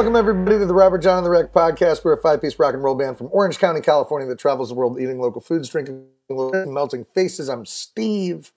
Welcome, 0.00 0.16
everybody, 0.16 0.56
to 0.56 0.64
the 0.64 0.72
Robert 0.72 1.02
John 1.02 1.18
and 1.18 1.26
the 1.26 1.30
Wreck 1.30 1.52
podcast. 1.52 2.06
We're 2.06 2.14
a 2.14 2.22
five 2.22 2.40
piece 2.40 2.58
rock 2.58 2.72
and 2.72 2.82
roll 2.82 2.94
band 2.94 3.18
from 3.18 3.28
Orange 3.32 3.58
County, 3.58 3.82
California 3.82 4.26
that 4.28 4.38
travels 4.38 4.70
the 4.70 4.74
world 4.74 4.98
eating 4.98 5.20
local 5.20 5.42
foods, 5.42 5.68
drinking 5.68 6.06
melting 6.30 7.04
faces. 7.14 7.50
I'm 7.50 7.66
Steve. 7.66 8.50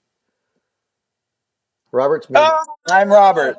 Robert's 1.92 2.30
me. 2.30 2.40
Oh, 2.40 2.64
I'm 2.88 3.10
Robert. 3.10 3.58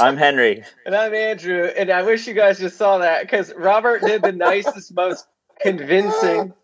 I'm 0.00 0.16
Henry. 0.16 0.64
and 0.86 0.96
I'm 0.96 1.12
Andrew, 1.12 1.64
and 1.76 1.90
I 1.90 2.00
wish 2.00 2.26
you 2.26 2.32
guys 2.32 2.58
just 2.58 2.78
saw 2.78 2.96
that 2.96 3.24
because 3.24 3.52
Robert 3.58 4.00
did 4.00 4.22
the 4.22 4.32
nicest, 4.32 4.94
most 4.94 5.26
convincing. 5.60 6.54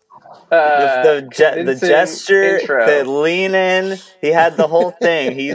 Uh, 0.51 1.03
the, 1.03 1.21
the, 1.21 1.27
ge- 1.29 1.65
the 1.65 1.87
gesture, 1.87 2.57
intro. 2.57 2.85
the 2.87 3.03
lean 3.07 3.53
in, 3.53 3.99
he 4.19 4.29
had 4.29 4.57
the 4.57 4.67
whole 4.67 4.91
thing. 4.91 5.35
He 5.35 5.53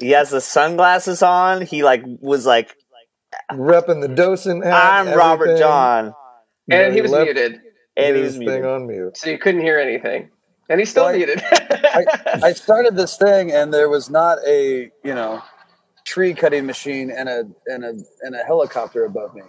he 0.00 0.10
has 0.10 0.30
the 0.30 0.40
sunglasses 0.40 1.22
on. 1.22 1.62
He 1.62 1.84
like 1.84 2.02
was 2.04 2.44
like, 2.44 2.76
Repping 3.52 4.00
the 4.00 4.08
docent. 4.08 4.64
I'm 4.64 5.16
Robert. 5.16 5.58
John, 5.58 6.14
and 6.70 6.94
he 6.94 7.00
was 7.02 7.10
muted, 7.12 7.60
and 7.96 8.16
he 8.16 8.22
was 8.22 8.32
thing 8.36 8.46
muted. 8.46 8.64
on 8.64 8.86
mute. 8.86 9.16
so 9.16 9.30
you 9.30 9.38
couldn't 9.38 9.60
hear 9.62 9.78
anything, 9.78 10.30
and 10.68 10.80
he's 10.80 10.90
still 10.90 11.04
Well, 11.04 11.14
I- 11.14 11.16
muted. 11.18 11.42
I 12.42 12.52
started 12.56 12.96
this 12.96 13.16
thing 13.16 13.52
and 13.52 13.72
there 13.72 13.88
was 13.88 14.10
not 14.10 14.38
a 14.46 14.90
you 15.04 15.14
know 15.14 15.42
tree 16.04 16.34
cutting 16.34 16.66
machine 16.66 17.10
and 17.10 17.28
a 17.28 17.44
and 17.66 17.84
a 17.84 17.92
and 18.22 18.34
a 18.34 18.44
helicopter 18.44 19.04
above 19.04 19.34
me. 19.34 19.42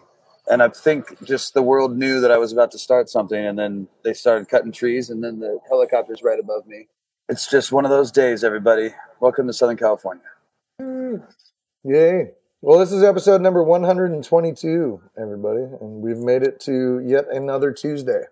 And 0.47 0.61
I 0.61 0.69
think 0.69 1.23
just 1.23 1.55
the 1.55 1.63
world 1.63 1.97
knew 1.97 2.19
that 2.21 2.29
I 2.31 2.37
was 2.37 2.53
about 2.53 2.69
to 2.71 2.77
start 2.77 3.09
something, 3.09 3.43
and 3.43 3.57
then 3.57 3.87
they 4.03 4.13
started 4.13 4.47
cutting 4.47 4.71
trees, 4.71 5.09
and 5.09 5.23
then 5.23 5.39
the 5.39 5.59
helicopter's 5.67 6.21
right 6.21 6.39
above 6.39 6.67
me. 6.67 6.87
It's 7.27 7.49
just 7.49 7.71
one 7.71 7.83
of 7.85 7.89
those 7.89 8.11
days, 8.11 8.43
everybody. 8.43 8.93
Welcome 9.19 9.47
to 9.47 9.53
Southern 9.53 9.77
California. 9.77 10.21
Mm. 10.79 11.23
Yay. 11.83 12.31
Well, 12.61 12.79
this 12.79 12.91
is 12.91 13.03
episode 13.03 13.41
number 13.41 13.61
122, 13.63 15.01
everybody, 15.17 15.61
and 15.81 16.01
we've 16.01 16.17
made 16.17 16.41
it 16.41 16.59
to 16.61 16.99
yet 17.05 17.25
another 17.31 17.71
Tuesday. 17.71 18.23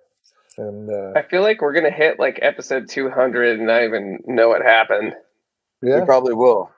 And 0.58 0.90
uh, 0.90 1.14
I 1.16 1.24
feel 1.24 1.42
like 1.42 1.62
we're 1.62 1.74
gonna 1.74 1.92
hit 1.92 2.20
like 2.20 2.40
episode 2.42 2.88
200 2.90 3.58
and 3.58 3.68
not 3.68 3.84
even 3.84 4.20
know 4.26 4.50
what 4.50 4.62
happened. 4.62 5.14
yeah, 5.82 6.00
We 6.00 6.06
probably 6.06 6.34
will. 6.34 6.72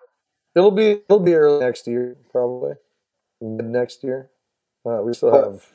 it'll 0.55 0.71
be 0.71 0.91
it'll 0.91 1.19
be 1.19 1.33
early 1.33 1.59
next 1.59 1.87
year, 1.87 2.15
probably 2.31 2.73
mid 3.41 3.65
next 3.65 4.03
year. 4.03 4.29
Uh, 4.85 5.01
we 5.01 5.13
still 5.13 5.33
have 5.33 5.65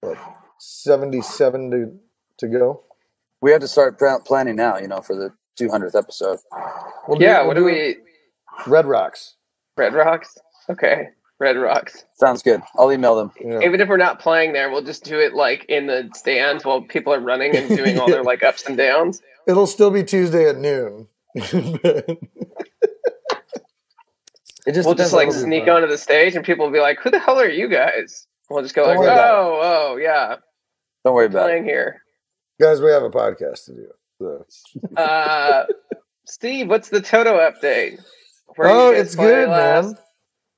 what, 0.00 0.18
77 0.58 1.70
to 1.70 1.98
to 2.38 2.48
go. 2.48 2.82
We 3.40 3.52
have 3.52 3.60
to 3.60 3.68
start 3.68 3.98
planning 3.98 4.56
now, 4.56 4.78
you 4.78 4.88
know, 4.88 5.00
for 5.00 5.14
the 5.14 5.32
200th 5.60 5.94
episode. 5.94 6.38
We'll 7.08 7.20
yeah, 7.20 7.38
we'll 7.38 7.48
what 7.48 7.56
do 7.56 7.64
we? 7.64 7.96
Red 8.66 8.86
Rocks. 8.86 9.34
Red 9.76 9.94
Rocks. 9.94 10.36
Okay, 10.70 11.08
Red 11.38 11.56
Rocks. 11.56 12.04
Sounds 12.14 12.42
good. 12.42 12.60
I'll 12.78 12.92
email 12.92 13.14
them. 13.16 13.30
Yeah. 13.40 13.60
Even 13.60 13.80
if 13.80 13.88
we're 13.88 13.96
not 13.96 14.18
playing 14.20 14.52
there, 14.52 14.70
we'll 14.70 14.82
just 14.82 15.04
do 15.04 15.18
it 15.20 15.34
like 15.34 15.64
in 15.68 15.86
the 15.86 16.10
stands 16.14 16.64
while 16.64 16.82
people 16.82 17.12
are 17.14 17.20
running 17.20 17.54
and 17.56 17.68
doing 17.68 17.98
all 17.98 18.08
their 18.08 18.22
like 18.24 18.42
ups 18.42 18.66
and 18.66 18.76
downs. 18.76 19.22
It'll 19.46 19.66
still 19.68 19.90
be 19.90 20.02
Tuesday 20.02 20.48
at 20.48 20.56
noon. 20.58 21.06
It 24.66 24.72
just 24.74 24.86
We'll 24.86 24.96
just 24.96 25.12
like 25.12 25.28
on 25.28 25.32
that'll 25.32 25.44
be 25.44 25.50
sneak 25.56 25.64
fun. 25.66 25.76
onto 25.76 25.88
the 25.88 25.98
stage 25.98 26.34
and 26.34 26.44
people 26.44 26.66
will 26.66 26.72
be 26.72 26.80
like, 26.80 26.98
"Who 27.00 27.10
the 27.10 27.20
hell 27.20 27.38
are 27.38 27.48
you 27.48 27.68
guys?" 27.68 28.26
We'll 28.50 28.62
just 28.62 28.74
go 28.74 28.84
Don't 28.86 28.96
like, 28.98 29.08
"Oh, 29.08 29.60
oh, 29.62 29.96
yeah, 29.96 30.36
Don't 31.04 31.14
worry 31.14 31.26
about 31.26 31.42
it. 31.48 31.50
playing 31.50 31.64
here." 31.64 32.02
Guys, 32.60 32.80
we 32.80 32.90
have 32.90 33.02
a 33.04 33.10
podcast 33.10 33.66
to 33.66 33.72
do. 33.74 33.88
So. 34.18 34.46
Uh, 34.96 35.66
Steve, 36.24 36.68
what's 36.68 36.88
the 36.88 37.00
Toto 37.00 37.34
update? 37.38 38.00
Where 38.56 38.68
Oh, 38.68 38.90
it's 38.90 39.14
good, 39.14 39.48
last? 39.48 39.84
man. 39.92 39.98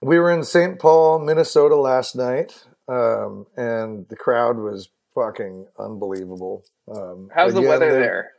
We 0.00 0.18
were 0.18 0.30
in 0.30 0.44
St. 0.44 0.78
Paul, 0.78 1.18
Minnesota 1.18 1.74
last 1.76 2.14
night, 2.14 2.64
um, 2.88 3.46
and 3.56 4.06
the 4.08 4.16
crowd 4.16 4.56
was 4.58 4.90
fucking 5.14 5.66
unbelievable. 5.78 6.64
Um, 6.90 7.30
How's 7.34 7.54
the 7.54 7.62
weather 7.62 7.92
they- 7.92 8.00
there? 8.00 8.32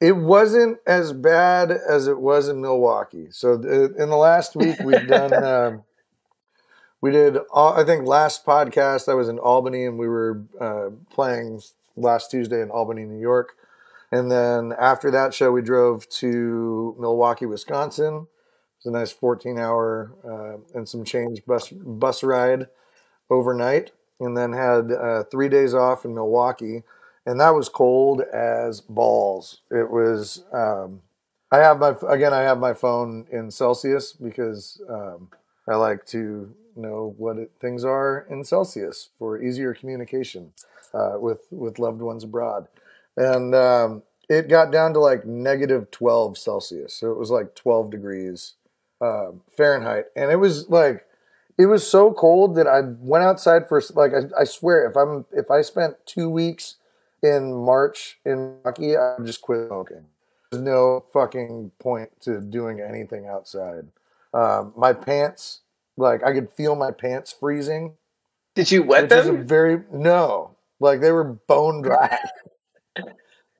It 0.00 0.12
wasn't 0.16 0.78
as 0.86 1.12
bad 1.12 1.72
as 1.72 2.06
it 2.06 2.20
was 2.20 2.46
in 2.48 2.60
Milwaukee. 2.60 3.28
So 3.32 3.56
the, 3.56 3.92
in 3.96 4.10
the 4.10 4.16
last 4.16 4.54
week, 4.54 4.78
we've 4.84 5.08
done. 5.08 5.32
um, 5.42 5.82
we 7.00 7.10
did. 7.10 7.36
all- 7.50 7.72
I 7.72 7.84
think 7.84 8.06
last 8.06 8.44
podcast 8.46 9.08
I 9.08 9.14
was 9.14 9.28
in 9.28 9.38
Albany, 9.40 9.86
and 9.86 9.98
we 9.98 10.06
were 10.06 10.42
uh, 10.60 10.90
playing 11.10 11.62
last 11.96 12.30
Tuesday 12.30 12.60
in 12.62 12.70
Albany, 12.70 13.04
New 13.06 13.18
York. 13.20 13.54
And 14.12 14.30
then 14.30 14.72
after 14.78 15.10
that 15.10 15.34
show, 15.34 15.50
we 15.50 15.62
drove 15.62 16.08
to 16.10 16.94
Milwaukee, 16.98 17.46
Wisconsin. 17.46 18.28
It 18.84 18.88
was 18.88 18.94
a 18.94 18.98
nice 18.98 19.12
14 19.12 19.58
hour 19.58 20.12
uh, 20.24 20.58
and 20.78 20.88
some 20.88 21.04
change 21.04 21.44
bus 21.46 21.68
bus 21.70 22.22
ride 22.22 22.68
overnight, 23.30 23.92
and 24.20 24.36
then 24.36 24.52
had 24.52 24.92
uh, 24.92 25.24
three 25.24 25.48
days 25.48 25.74
off 25.74 26.04
in 26.04 26.14
Milwaukee, 26.14 26.82
and 27.26 27.40
that 27.40 27.54
was 27.54 27.68
cold 27.68 28.22
as 28.22 28.80
balls. 28.80 29.60
It 29.70 29.90
was. 29.90 30.44
Um, 30.52 31.02
I 31.50 31.58
have 31.58 31.78
my 31.78 31.94
again. 32.08 32.34
I 32.34 32.42
have 32.42 32.58
my 32.58 32.74
phone 32.74 33.26
in 33.30 33.50
Celsius 33.50 34.12
because 34.12 34.80
um, 34.88 35.30
I 35.68 35.76
like 35.76 36.04
to 36.06 36.54
know 36.76 37.14
what 37.16 37.38
it, 37.38 37.50
things 37.60 37.84
are 37.84 38.26
in 38.30 38.44
Celsius 38.44 39.08
for 39.18 39.42
easier 39.42 39.74
communication 39.74 40.52
uh, 40.94 41.14
with 41.18 41.46
with 41.50 41.78
loved 41.78 42.00
ones 42.02 42.24
abroad, 42.24 42.68
and 43.16 43.54
um, 43.54 44.02
it 44.28 44.48
got 44.48 44.70
down 44.70 44.92
to 44.92 45.00
like 45.00 45.24
negative 45.24 45.90
12 45.90 46.36
Celsius, 46.36 46.92
so 46.94 47.10
it 47.10 47.18
was 47.18 47.30
like 47.30 47.54
12 47.54 47.90
degrees 47.90 48.54
um, 49.00 49.42
Fahrenheit, 49.56 50.06
and 50.16 50.30
it 50.30 50.36
was 50.36 50.68
like 50.68 51.04
it 51.58 51.66
was 51.66 51.86
so 51.86 52.12
cold 52.12 52.54
that 52.56 52.66
I 52.66 52.80
went 52.80 53.24
outside 53.24 53.68
for 53.68 53.82
like 53.94 54.12
I, 54.12 54.42
I 54.42 54.44
swear 54.44 54.88
if 54.88 54.96
I'm 54.96 55.24
if 55.32 55.50
I 55.50 55.62
spent 55.62 55.96
two 56.06 56.30
weeks 56.30 56.76
in 57.22 57.52
March 57.52 58.18
in 58.24 58.56
Milwaukee, 58.64 58.96
I 58.96 59.16
would 59.18 59.26
just 59.26 59.42
quit 59.42 59.66
smoking. 59.66 60.06
There's 60.50 60.62
no 60.62 61.04
fucking 61.12 61.72
point 61.78 62.10
to 62.22 62.40
doing 62.40 62.80
anything 62.80 63.26
outside. 63.26 63.88
Um, 64.32 64.72
my 64.76 64.92
pants, 64.92 65.60
like 65.96 66.24
I 66.24 66.32
could 66.32 66.50
feel 66.50 66.76
my 66.76 66.90
pants 66.90 67.32
freezing, 67.38 67.94
Did 68.54 68.70
you 68.70 68.82
wet 68.82 69.04
which 69.04 69.12
is 69.12 69.26
a 69.26 69.32
them? 69.32 69.46
very 69.46 69.82
no, 69.92 70.56
like 70.80 71.00
they 71.00 71.12
were 71.12 71.24
bone 71.24 71.82
dry. 71.82 72.18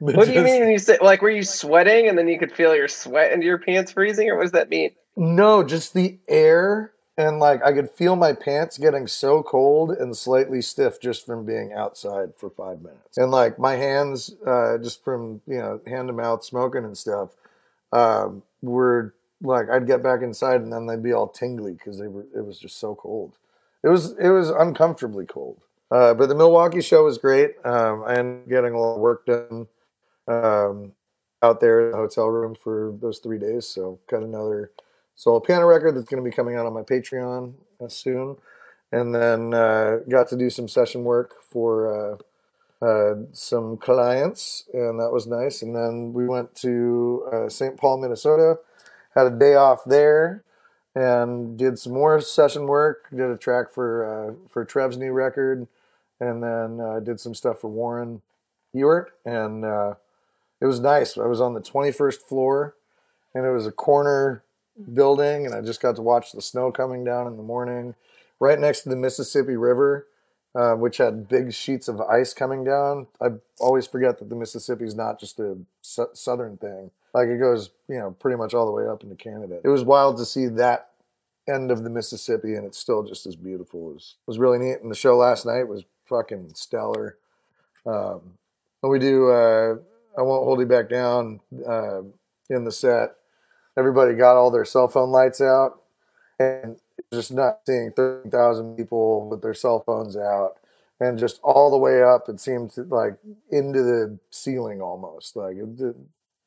What 0.00 0.26
do 0.26 0.32
you 0.32 0.42
mean 0.42 0.60
when 0.60 0.70
you 0.70 0.78
say 0.78 0.96
like 1.02 1.22
were 1.22 1.30
you 1.30 1.42
sweating 1.42 2.08
and 2.08 2.16
then 2.16 2.28
you 2.28 2.38
could 2.38 2.52
feel 2.52 2.72
your 2.76 2.86
sweat 2.86 3.32
into 3.32 3.46
your 3.46 3.58
pants 3.58 3.90
freezing, 3.90 4.30
or 4.30 4.36
what 4.36 4.42
does 4.42 4.52
that 4.52 4.68
mean? 4.68 4.92
No, 5.18 5.64
just 5.64 5.94
the 5.94 6.16
air 6.28 6.92
and 7.16 7.40
like 7.40 7.60
I 7.64 7.72
could 7.72 7.90
feel 7.90 8.14
my 8.14 8.32
pants 8.32 8.78
getting 8.78 9.08
so 9.08 9.42
cold 9.42 9.90
and 9.90 10.16
slightly 10.16 10.62
stiff 10.62 11.00
just 11.00 11.26
from 11.26 11.44
being 11.44 11.72
outside 11.72 12.34
for 12.36 12.48
five 12.48 12.80
minutes, 12.80 13.18
and 13.18 13.32
like 13.32 13.58
my 13.58 13.74
hands, 13.74 14.36
uh, 14.46 14.78
just 14.78 15.02
from 15.02 15.40
you 15.48 15.58
know 15.58 15.80
hand 15.88 16.06
to 16.08 16.12
mouth 16.12 16.44
smoking 16.44 16.84
and 16.84 16.96
stuff, 16.96 17.30
um, 17.92 18.42
were 18.62 19.12
like 19.42 19.68
I'd 19.68 19.88
get 19.88 20.04
back 20.04 20.22
inside 20.22 20.60
and 20.60 20.72
then 20.72 20.86
they'd 20.86 21.02
be 21.02 21.12
all 21.12 21.26
tingly 21.26 21.72
because 21.72 21.98
they 21.98 22.06
were 22.06 22.26
it 22.36 22.46
was 22.46 22.60
just 22.60 22.78
so 22.78 22.94
cold. 22.94 23.32
It 23.82 23.88
was 23.88 24.12
it 24.18 24.28
was 24.28 24.50
uncomfortably 24.50 25.26
cold. 25.26 25.60
Uh, 25.90 26.14
but 26.14 26.28
the 26.28 26.34
Milwaukee 26.36 26.82
show 26.82 27.04
was 27.04 27.18
great. 27.18 27.56
Um, 27.64 28.04
I 28.06 28.16
ended 28.16 28.42
up 28.42 28.48
getting 28.48 28.74
a 28.74 28.78
lot 28.78 28.94
of 28.94 29.00
work 29.00 29.26
done 29.26 29.66
um, 30.28 30.92
out 31.42 31.60
there 31.60 31.86
in 31.86 31.90
the 31.92 31.96
hotel 31.96 32.26
room 32.28 32.54
for 32.54 32.94
those 33.00 33.18
three 33.18 33.38
days. 33.38 33.66
So 33.66 33.98
got 34.08 34.22
another 34.22 34.70
solo 35.18 35.40
piano 35.40 35.66
record 35.66 35.96
that's 35.96 36.08
going 36.08 36.22
to 36.22 36.30
be 36.30 36.34
coming 36.34 36.54
out 36.54 36.64
on 36.64 36.72
my 36.72 36.82
Patreon 36.82 37.52
uh, 37.84 37.88
soon, 37.88 38.36
and 38.92 39.12
then 39.12 39.52
uh, 39.52 39.98
got 40.08 40.28
to 40.28 40.36
do 40.36 40.48
some 40.48 40.68
session 40.68 41.02
work 41.02 41.34
for 41.50 42.22
uh, 42.80 42.86
uh, 42.86 43.16
some 43.32 43.76
clients, 43.76 44.64
and 44.72 45.00
that 45.00 45.10
was 45.10 45.26
nice. 45.26 45.60
And 45.60 45.74
then 45.74 46.12
we 46.12 46.28
went 46.28 46.54
to 46.56 47.28
uh, 47.32 47.48
St. 47.48 47.76
Paul, 47.76 48.00
Minnesota, 48.00 48.60
had 49.16 49.26
a 49.26 49.36
day 49.36 49.56
off 49.56 49.80
there, 49.84 50.44
and 50.94 51.58
did 51.58 51.80
some 51.80 51.94
more 51.94 52.20
session 52.20 52.68
work. 52.68 53.10
Did 53.10 53.28
a 53.28 53.36
track 53.36 53.70
for 53.70 54.36
for 54.48 54.64
Trev's 54.64 54.96
new 54.96 55.10
record, 55.10 55.66
and 56.20 56.44
then 56.44 57.02
did 57.02 57.18
some 57.18 57.34
stuff 57.34 57.60
for 57.60 57.68
Warren 57.68 58.22
Ewart, 58.72 59.12
and 59.24 59.64
it 60.60 60.66
was 60.66 60.78
nice. 60.78 61.18
I 61.18 61.26
was 61.26 61.40
on 61.40 61.54
the 61.54 61.60
21st 61.60 62.20
floor, 62.20 62.76
and 63.34 63.44
it 63.44 63.50
was 63.50 63.66
a 63.66 63.72
corner 63.72 64.44
building, 64.92 65.46
and 65.46 65.54
I 65.54 65.60
just 65.60 65.80
got 65.80 65.96
to 65.96 66.02
watch 66.02 66.32
the 66.32 66.42
snow 66.42 66.70
coming 66.72 67.04
down 67.04 67.26
in 67.26 67.36
the 67.36 67.42
morning, 67.42 67.94
right 68.40 68.58
next 68.58 68.82
to 68.82 68.88
the 68.88 68.96
Mississippi 68.96 69.56
River, 69.56 70.06
uh, 70.54 70.74
which 70.74 70.98
had 70.98 71.28
big 71.28 71.52
sheets 71.52 71.88
of 71.88 72.00
ice 72.00 72.32
coming 72.34 72.64
down. 72.64 73.06
I 73.20 73.28
always 73.60 73.86
forget 73.86 74.18
that 74.18 74.28
the 74.28 74.36
Mississippi 74.36 74.84
is 74.84 74.94
not 74.94 75.20
just 75.20 75.38
a 75.38 75.58
su- 75.82 76.10
southern 76.12 76.56
thing; 76.56 76.90
like 77.14 77.28
it 77.28 77.38
goes, 77.38 77.70
you 77.88 77.98
know, 77.98 78.12
pretty 78.12 78.36
much 78.36 78.54
all 78.54 78.66
the 78.66 78.72
way 78.72 78.86
up 78.86 79.02
into 79.02 79.16
Canada. 79.16 79.60
It 79.64 79.68
was 79.68 79.84
wild 79.84 80.18
to 80.18 80.24
see 80.24 80.46
that 80.46 80.90
end 81.48 81.70
of 81.70 81.82
the 81.82 81.90
Mississippi, 81.90 82.54
and 82.54 82.64
it's 82.64 82.78
still 82.78 83.02
just 83.02 83.26
as 83.26 83.36
beautiful. 83.36 83.90
It 83.90 83.94
was, 83.94 84.14
was 84.26 84.38
really 84.38 84.58
neat. 84.58 84.80
And 84.82 84.90
the 84.90 84.96
show 84.96 85.16
last 85.16 85.46
night 85.46 85.64
was 85.64 85.84
fucking 86.06 86.52
stellar. 86.54 87.16
Um, 87.86 88.34
we 88.82 88.98
do. 88.98 89.30
Uh, 89.30 89.76
I 90.16 90.22
won't 90.22 90.44
hold 90.44 90.60
you 90.60 90.66
back 90.66 90.88
down. 90.88 91.40
Uh, 91.66 92.02
in 92.50 92.64
the 92.64 92.72
set, 92.72 93.14
everybody 93.78 94.14
got 94.14 94.36
all 94.36 94.50
their 94.50 94.64
cell 94.66 94.88
phone 94.88 95.10
lights 95.10 95.40
out, 95.40 95.80
and 96.38 96.76
just 97.12 97.32
not 97.32 97.60
seeing 97.66 97.92
30,000 97.92 98.76
people 98.76 99.28
with 99.28 99.42
their 99.42 99.54
cell 99.54 99.82
phones 99.86 100.16
out 100.16 100.56
and 101.00 101.18
just 101.18 101.40
all 101.42 101.70
the 101.70 101.78
way 101.78 102.02
up. 102.02 102.28
It 102.28 102.40
seemed 102.40 102.72
like 102.76 103.14
into 103.50 103.82
the 103.82 104.18
ceiling 104.30 104.82
almost. 104.82 105.36
Like, 105.36 105.56
it, 105.56 105.80
it- 105.80 105.96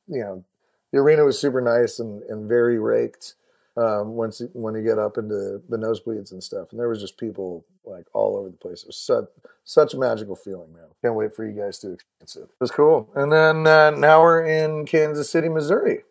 you 0.08 0.20
know, 0.20 0.44
the 0.92 1.00
arena 1.00 1.24
was 1.24 1.40
super 1.40 1.62
nice 1.62 2.00
and, 2.00 2.22
and 2.24 2.50
very 2.50 2.78
raked 2.80 3.36
um, 3.78 4.16
once 4.16 4.42
when 4.54 4.76
you 4.76 4.82
get 4.84 5.00
up 5.00 5.18
into 5.18 5.62
the 5.70 5.78
nosebleeds 5.78 6.34
and 6.34 6.44
stuff. 6.44 6.72
And 6.72 6.80
there 6.80 6.90
was 6.90 7.00
just 7.00 7.18
people 7.18 7.64
like 7.86 8.06
all 8.14 8.36
over 8.36 8.50
the 8.50 8.58
place. 8.58 8.82
It 8.84 8.88
was 8.88 8.98
such 8.98 9.26
such 9.64 9.94
a 9.94 9.98
magical 9.98 10.36
feeling, 10.36 10.74
man. 10.74 10.86
Can't 11.02 11.16
wait 11.16 11.34
for 11.34 11.46
you 11.46 11.54
guys 11.54 11.80
to 11.80 11.94
experience 11.94 12.36
it. 12.36 12.42
It 12.44 12.60
was 12.60 12.72
cool. 12.72 13.10
And 13.16 13.32
then 13.32 13.66
uh, 13.66 13.92
now 13.92 14.22
we're 14.22 14.44
in 14.44 14.86
Kansas 14.86 15.30
City, 15.30 15.48
Missouri, 15.48 16.04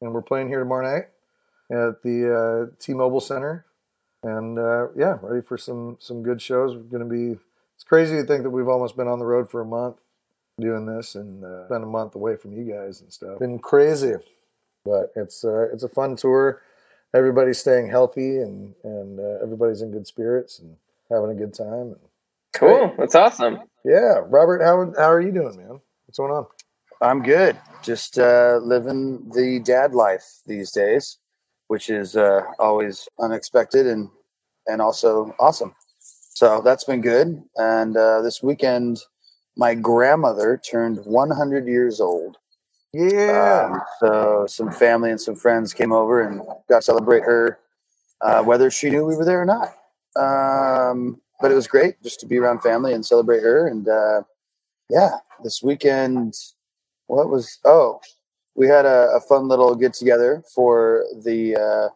and 0.00 0.12
we're 0.12 0.22
playing 0.22 0.48
here 0.48 0.60
tomorrow 0.60 0.86
night 0.86 1.08
at 1.70 2.02
the 2.02 2.70
uh, 2.70 2.76
T-Mobile 2.78 3.20
Center. 3.20 3.66
And 4.22 4.58
uh, 4.58 4.88
yeah, 4.96 5.18
ready 5.22 5.42
for 5.42 5.56
some 5.58 5.96
some 6.00 6.22
good 6.22 6.40
shows. 6.40 6.74
We're 6.74 6.82
going 6.82 7.08
to 7.08 7.08
be. 7.08 7.38
It's 7.74 7.84
crazy 7.84 8.16
to 8.16 8.24
think 8.24 8.42
that 8.42 8.50
we've 8.50 8.68
almost 8.68 8.96
been 8.96 9.08
on 9.08 9.18
the 9.18 9.26
road 9.26 9.50
for 9.50 9.60
a 9.60 9.66
month 9.66 9.96
doing 10.58 10.86
this 10.86 11.14
and 11.14 11.44
uh, 11.44 11.64
been 11.68 11.82
a 11.82 11.86
month 11.86 12.14
away 12.14 12.34
from 12.36 12.52
you 12.54 12.64
guys 12.64 13.02
and 13.02 13.12
stuff. 13.12 13.38
Been 13.38 13.58
crazy, 13.58 14.14
but 14.84 15.12
it's 15.14 15.44
uh, 15.44 15.68
it's 15.72 15.82
a 15.82 15.88
fun 15.88 16.16
tour. 16.16 16.62
Everybody's 17.14 17.58
staying 17.58 17.88
healthy 17.88 18.38
and 18.38 18.74
and 18.82 19.20
uh, 19.20 19.42
everybody's 19.42 19.82
in 19.82 19.92
good 19.92 20.06
spirits 20.06 20.58
and 20.58 20.76
having 21.10 21.30
a 21.30 21.34
good 21.34 21.54
time. 21.54 21.92
And 21.92 21.96
Cool. 22.54 22.94
That's 22.98 23.14
awesome. 23.14 23.58
yeah, 23.84 24.20
Robert, 24.26 24.62
how 24.62 24.92
how 24.96 25.10
are 25.10 25.20
you 25.20 25.30
doing, 25.30 25.56
man? 25.56 25.80
What's 26.06 26.18
going 26.18 26.32
on? 26.32 26.46
I'm 27.00 27.22
good. 27.22 27.56
Just 27.82 28.18
uh, 28.18 28.58
living 28.62 29.30
the 29.30 29.60
dad 29.60 29.94
life 29.94 30.24
these 30.46 30.70
days, 30.72 31.18
which 31.68 31.90
is 31.90 32.16
uh, 32.16 32.42
always 32.58 33.08
unexpected 33.20 33.86
and 33.86 34.08
and 34.66 34.80
also 34.82 35.34
awesome. 35.38 35.74
So 36.00 36.60
that's 36.60 36.84
been 36.84 37.00
good. 37.00 37.42
And 37.56 37.96
uh, 37.96 38.20
this 38.22 38.42
weekend, 38.42 39.00
my 39.56 39.74
grandmother 39.74 40.60
turned 40.68 41.04
100 41.04 41.66
years 41.68 42.00
old. 42.00 42.36
Yeah, 42.92 43.70
Um, 43.72 43.82
so 44.00 44.46
some 44.48 44.72
family 44.72 45.10
and 45.10 45.20
some 45.20 45.36
friends 45.36 45.72
came 45.72 45.92
over 45.92 46.22
and 46.22 46.40
got 46.68 46.78
to 46.78 46.82
celebrate 46.82 47.22
her, 47.22 47.58
uh, 48.22 48.42
whether 48.42 48.70
she 48.70 48.90
knew 48.90 49.04
we 49.04 49.16
were 49.16 49.24
there 49.24 49.42
or 49.42 49.46
not. 49.46 49.74
Um, 50.16 51.20
but 51.40 51.52
it 51.52 51.54
was 51.54 51.66
great 51.68 52.02
just 52.02 52.20
to 52.20 52.26
be 52.26 52.38
around 52.38 52.60
family 52.62 52.94
and 52.94 53.04
celebrate 53.04 53.42
her. 53.42 53.68
And 53.68 53.88
uh, 53.88 54.22
yeah, 54.90 55.18
this 55.44 55.62
weekend, 55.62 56.34
what 57.06 57.28
was? 57.30 57.58
Oh, 57.64 58.00
we 58.54 58.68
had 58.68 58.86
a, 58.86 59.10
a 59.16 59.20
fun 59.20 59.48
little 59.48 59.74
get 59.74 59.94
together 59.94 60.42
for 60.54 61.04
the 61.24 61.56
uh, 61.56 61.88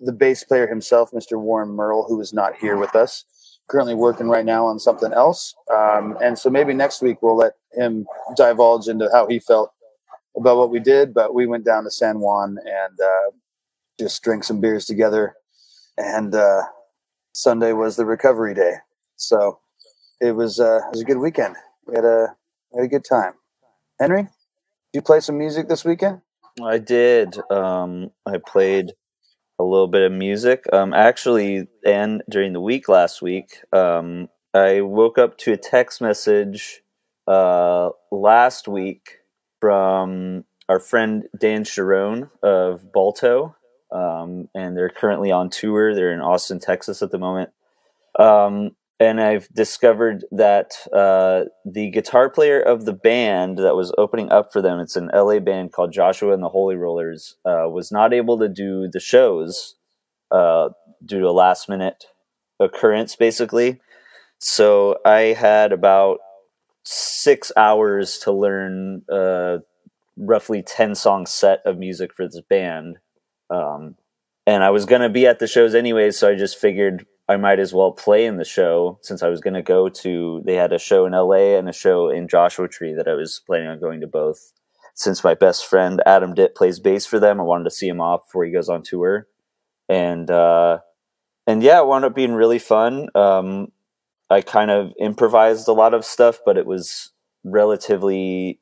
the 0.00 0.12
bass 0.12 0.44
player 0.44 0.66
himself, 0.66 1.10
Mr. 1.12 1.40
Warren 1.40 1.70
Merle, 1.70 2.06
who 2.08 2.20
is 2.20 2.32
not 2.32 2.56
here 2.56 2.76
with 2.76 2.94
us. 2.94 3.24
Currently 3.68 3.94
working 3.94 4.28
right 4.28 4.44
now 4.44 4.66
on 4.66 4.78
something 4.78 5.12
else, 5.12 5.54
um, 5.74 6.16
and 6.22 6.38
so 6.38 6.50
maybe 6.50 6.74
next 6.74 7.02
week 7.02 7.22
we'll 7.22 7.36
let 7.36 7.54
him 7.72 8.06
divulge 8.36 8.88
into 8.88 9.08
how 9.12 9.26
he 9.26 9.40
felt 9.40 9.72
about 10.36 10.56
what 10.58 10.70
we 10.70 10.80
did, 10.80 11.14
but 11.14 11.34
we 11.34 11.46
went 11.46 11.64
down 11.64 11.84
to 11.84 11.90
San 11.90 12.20
Juan 12.20 12.58
and 12.64 13.00
uh, 13.00 13.30
just 13.98 14.22
drank 14.22 14.44
some 14.44 14.60
beers 14.60 14.84
together. 14.86 15.34
And 15.96 16.34
uh, 16.34 16.62
Sunday 17.32 17.72
was 17.72 17.96
the 17.96 18.06
recovery 18.06 18.54
day, 18.54 18.74
so 19.16 19.60
it 20.20 20.32
was 20.32 20.60
uh, 20.60 20.80
it 20.86 20.92
was 20.92 21.02
a 21.02 21.06
good 21.06 21.18
weekend. 21.18 21.56
We 21.86 21.96
had 21.96 22.04
a 22.04 22.36
we 22.72 22.80
had 22.82 22.86
a 22.86 22.90
good 22.90 23.04
time. 23.08 23.34
Henry, 24.00 24.28
you 24.96 25.02
play 25.02 25.20
some 25.20 25.38
music 25.38 25.68
this 25.68 25.84
weekend? 25.84 26.22
I 26.64 26.78
did. 26.78 27.38
Um, 27.50 28.10
I 28.24 28.38
played 28.44 28.92
a 29.58 29.64
little 29.64 29.88
bit 29.88 30.02
of 30.02 30.12
music. 30.12 30.64
Um, 30.72 30.92
actually, 30.92 31.68
and 31.84 32.22
during 32.28 32.52
the 32.52 32.60
week 32.60 32.88
last 32.88 33.22
week, 33.22 33.58
um, 33.72 34.28
I 34.54 34.80
woke 34.80 35.18
up 35.18 35.38
to 35.38 35.52
a 35.52 35.56
text 35.56 36.00
message 36.00 36.82
uh, 37.28 37.90
last 38.10 38.68
week 38.68 39.18
from 39.60 40.44
our 40.68 40.80
friend 40.80 41.24
Dan 41.38 41.64
Sharon 41.64 42.30
of 42.42 42.92
Balto, 42.92 43.54
um, 43.92 44.48
and 44.54 44.76
they're 44.76 44.88
currently 44.88 45.30
on 45.30 45.50
tour. 45.50 45.94
They're 45.94 46.12
in 46.12 46.20
Austin, 46.20 46.58
Texas 46.58 47.02
at 47.02 47.10
the 47.10 47.18
moment. 47.18 47.50
Um, 48.18 48.70
and 48.98 49.20
I've 49.20 49.48
discovered 49.50 50.24
that 50.32 50.72
uh, 50.92 51.44
the 51.64 51.90
guitar 51.90 52.30
player 52.30 52.60
of 52.60 52.86
the 52.86 52.94
band 52.94 53.58
that 53.58 53.76
was 53.76 53.92
opening 53.98 54.30
up 54.30 54.52
for 54.52 54.62
them, 54.62 54.80
it's 54.80 54.96
an 54.96 55.10
LA 55.14 55.38
band 55.38 55.72
called 55.72 55.92
Joshua 55.92 56.32
and 56.32 56.42
the 56.42 56.48
Holy 56.48 56.76
Rollers, 56.76 57.36
uh, 57.44 57.68
was 57.68 57.92
not 57.92 58.14
able 58.14 58.38
to 58.38 58.48
do 58.48 58.88
the 58.90 59.00
shows 59.00 59.76
uh, 60.30 60.70
due 61.04 61.20
to 61.20 61.28
a 61.28 61.30
last 61.30 61.68
minute 61.68 62.06
occurrence, 62.58 63.16
basically. 63.16 63.80
So 64.38 64.96
I 65.04 65.34
had 65.38 65.72
about 65.72 66.18
six 66.84 67.52
hours 67.56 68.18
to 68.18 68.32
learn 68.32 69.02
a 69.10 69.58
roughly 70.16 70.62
10 70.62 70.94
song 70.94 71.26
set 71.26 71.60
of 71.66 71.78
music 71.78 72.14
for 72.14 72.26
this 72.26 72.40
band. 72.48 72.98
Um, 73.50 73.96
and 74.46 74.64
I 74.64 74.70
was 74.70 74.86
going 74.86 75.02
to 75.02 75.10
be 75.10 75.26
at 75.26 75.38
the 75.38 75.46
shows 75.46 75.74
anyways, 75.74 76.18
so 76.18 76.30
I 76.30 76.34
just 76.34 76.58
figured 76.58 77.04
I 77.28 77.36
might 77.36 77.58
as 77.58 77.74
well 77.74 77.92
play 77.92 78.24
in 78.24 78.36
the 78.36 78.44
show 78.44 78.98
since 79.02 79.22
I 79.22 79.28
was 79.28 79.40
going 79.40 79.54
to 79.54 79.62
go 79.62 79.88
to. 79.88 80.42
They 80.44 80.54
had 80.54 80.72
a 80.72 80.78
show 80.78 81.06
in 81.06 81.12
LA 81.12 81.56
and 81.58 81.68
a 81.68 81.72
show 81.72 82.08
in 82.08 82.28
Joshua 82.28 82.68
Tree 82.68 82.94
that 82.94 83.08
I 83.08 83.14
was 83.14 83.40
planning 83.46 83.68
on 83.68 83.80
going 83.80 84.00
to 84.00 84.06
both. 84.06 84.52
Since 84.94 85.24
my 85.24 85.34
best 85.34 85.66
friend 85.66 86.00
Adam 86.06 86.34
Ditt 86.34 86.54
plays 86.54 86.78
bass 86.78 87.04
for 87.04 87.18
them, 87.18 87.40
I 87.40 87.44
wanted 87.44 87.64
to 87.64 87.70
see 87.70 87.88
him 87.88 88.00
off 88.00 88.26
before 88.26 88.44
he 88.44 88.52
goes 88.52 88.68
on 88.68 88.82
tour, 88.82 89.26
and 89.90 90.30
uh, 90.30 90.78
and 91.46 91.62
yeah, 91.62 91.80
it 91.80 91.86
wound 91.86 92.06
up 92.06 92.14
being 92.14 92.32
really 92.32 92.58
fun. 92.58 93.08
Um, 93.14 93.72
I 94.30 94.40
kind 94.40 94.70
of 94.70 94.94
improvised 94.98 95.68
a 95.68 95.72
lot 95.72 95.92
of 95.92 96.04
stuff, 96.04 96.38
but 96.46 96.56
it 96.56 96.64
was 96.64 97.12
relatively 97.44 98.58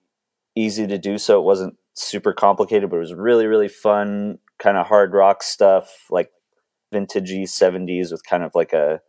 easy 0.56 0.87
to 0.88 0.99
do 0.99 1.19
so. 1.19 1.38
It 1.38 1.44
wasn't 1.44 1.76
super 1.94 2.32
complicated, 2.32 2.90
but 2.90 2.96
it 2.96 3.00
was 3.00 3.14
really 3.14 3.46
really 3.46 3.69
fun. 3.69 4.38
Kind 4.58 4.76
of 4.76 4.87
hard 4.87 5.12
rock 5.12 5.43
stuff, 5.43 6.06
like 6.11 6.32
vintagey 6.94 7.43
70s 7.43 8.12
with 8.12 8.25
kind 8.25 8.43
of 8.43 8.52
like 8.55 8.73
a 8.73 9.00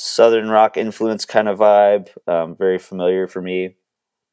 southern 0.00 0.48
rock 0.48 0.76
influence 0.76 1.24
kind 1.24 1.48
of 1.48 1.58
vibe 1.58 2.08
um, 2.26 2.56
very 2.56 2.78
familiar 2.78 3.26
for 3.26 3.42
me. 3.42 3.76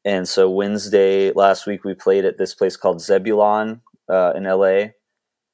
And 0.04 0.28
so 0.28 0.50
wednesday 0.50 1.32
last 1.32 1.66
week 1.66 1.84
we 1.84 1.94
played 1.94 2.24
at 2.24 2.38
this 2.38 2.54
place 2.54 2.76
called 2.76 3.00
zebulon 3.00 3.82
uh, 4.08 4.32
in 4.36 4.44
la 4.44 4.86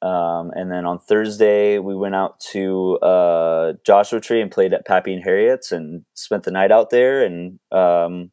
um, 0.02 0.50
and 0.54 0.70
then 0.70 0.84
on 0.84 0.98
thursday 0.98 1.78
we 1.78 1.94
went 1.96 2.14
out 2.14 2.38
to 2.40 2.98
uh, 2.98 3.72
joshua 3.86 4.20
tree 4.20 4.42
and 4.42 4.50
played 4.50 4.74
at 4.74 4.86
pappy 4.86 5.14
and 5.14 5.24
harriet's 5.24 5.72
and 5.72 6.04
spent 6.12 6.42
the 6.42 6.50
night 6.50 6.70
out 6.70 6.90
there 6.90 7.24
and 7.24 7.58
um, 7.70 8.30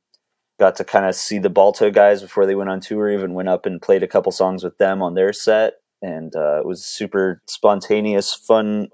got 0.59 0.75
to 0.75 0.83
kind 0.83 1.05
of 1.05 1.15
see 1.15 1.39
the 1.39 1.49
balto 1.49 1.89
guys 1.89 2.21
before 2.21 2.45
they 2.45 2.53
went 2.53 2.69
on 2.69 2.81
tour 2.81 3.09
even 3.09 3.33
went 3.33 3.49
up 3.49 3.65
and 3.65 3.81
played 3.81 4.03
a 4.03 4.07
couple 4.07 4.31
songs 4.31 4.63
with 4.63 4.77
them 4.77 5.01
on 5.01 5.15
their 5.15 5.33
set. 5.33 5.75
And 6.01 6.35
uh, 6.35 6.59
it 6.59 6.65
was 6.65 6.85
super 6.85 7.41
spontaneous 7.47 8.33
fun 8.33 8.89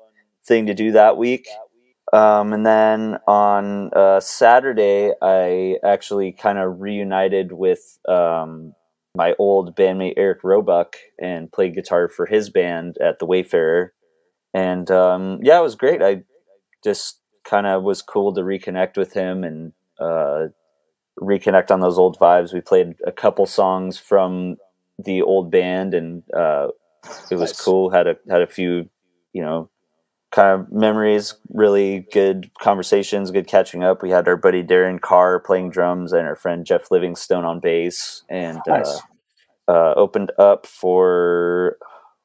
thing 0.47 0.67
to 0.67 0.73
do 0.73 0.91
that 0.93 1.17
week. 1.17 1.47
Um, 2.13 2.53
and 2.53 2.65
then 2.65 3.17
on 3.27 3.89
uh, 3.93 4.19
Saturday, 4.19 5.11
I 5.21 5.77
actually 5.83 6.31
kind 6.31 6.57
of 6.57 6.79
reunited 6.79 7.51
with 7.51 7.97
um, 8.07 8.73
my 9.15 9.33
old 9.39 9.75
bandmate 9.75 10.13
Eric 10.17 10.43
Roebuck 10.43 10.95
and 11.19 11.51
played 11.51 11.75
guitar 11.75 12.07
for 12.07 12.25
his 12.25 12.49
band 12.49 12.97
at 13.01 13.19
the 13.19 13.25
Wayfarer. 13.25 13.93
And 14.53 14.89
um, 14.91 15.39
yeah, 15.41 15.59
it 15.59 15.63
was 15.63 15.75
great. 15.75 16.01
I 16.01 16.23
just 16.83 17.19
kind 17.43 17.67
of 17.67 17.83
was 17.83 18.01
cool 18.01 18.33
to 18.35 18.41
reconnect 18.41 18.97
with 18.97 19.13
him 19.13 19.43
and 19.43 19.73
uh, 19.99 20.47
reconnect 21.19 21.71
on 21.71 21.79
those 21.79 21.97
old 21.97 22.17
vibes. 22.19 22.53
We 22.53 22.61
played 22.61 22.95
a 23.05 23.11
couple 23.11 23.45
songs 23.45 23.97
from 23.97 24.57
the 24.97 25.21
old 25.21 25.51
band, 25.51 25.93
and 25.93 26.23
uh, 26.35 26.67
it 27.29 27.35
was 27.35 27.51
Nice. 27.51 27.61
cool. 27.61 27.89
Had 27.89 28.07
a 28.07 28.15
had 28.29 28.41
a 28.41 28.47
few, 28.47 28.89
you 29.33 29.41
know, 29.41 29.69
kind 30.35 30.59
of 30.61 30.71
memories. 30.71 31.35
Really 31.53 32.07
good 32.11 32.51
conversations. 32.59 33.31
Good 33.31 33.47
catching 33.47 33.83
up. 33.83 34.03
We 34.03 34.09
had 34.09 34.27
our 34.27 34.35
buddy 34.37 34.63
Darren 34.63 34.99
Carr 34.99 35.39
playing 35.39 35.71
drums 35.71 36.11
and 36.13 36.27
our 36.27 36.35
friend 36.35 36.65
Jeff 36.65 36.91
Livingstone 36.91 37.45
on 37.45 37.59
bass, 37.61 38.23
and 38.29 38.59
Nice. 38.67 39.01
uh, 39.67 39.71
uh, 39.71 39.93
opened 39.95 40.31
up 40.37 40.67
for 40.67 41.77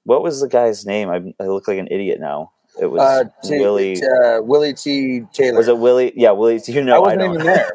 what 0.04 0.22
was 0.22 0.40
the 0.40 0.48
guy's 0.48 0.84
name? 0.84 1.08
I, 1.08 1.22
I 1.42 1.46
look 1.46 1.68
like 1.68 1.78
an 1.78 1.88
idiot 1.90 2.18
now. 2.20 2.50
It 2.80 2.86
was 2.86 3.00
Uh, 3.00 3.24
T- 3.44 3.58
Willie. 3.60 3.96
uh, 4.02 4.40
Willie 4.42 4.74
T. 4.74 5.22
Taylor. 5.32 5.56
Was 5.58 5.68
it 5.68 5.78
Willie? 5.78 6.12
Yeah, 6.16 6.32
Willie. 6.32 6.60
You 6.66 6.82
know, 6.82 6.94
I 6.94 6.96
I, 6.96 7.00
wasn't 7.00 7.20
don't. 7.20 7.34
even 7.34 7.46
there. 7.46 7.72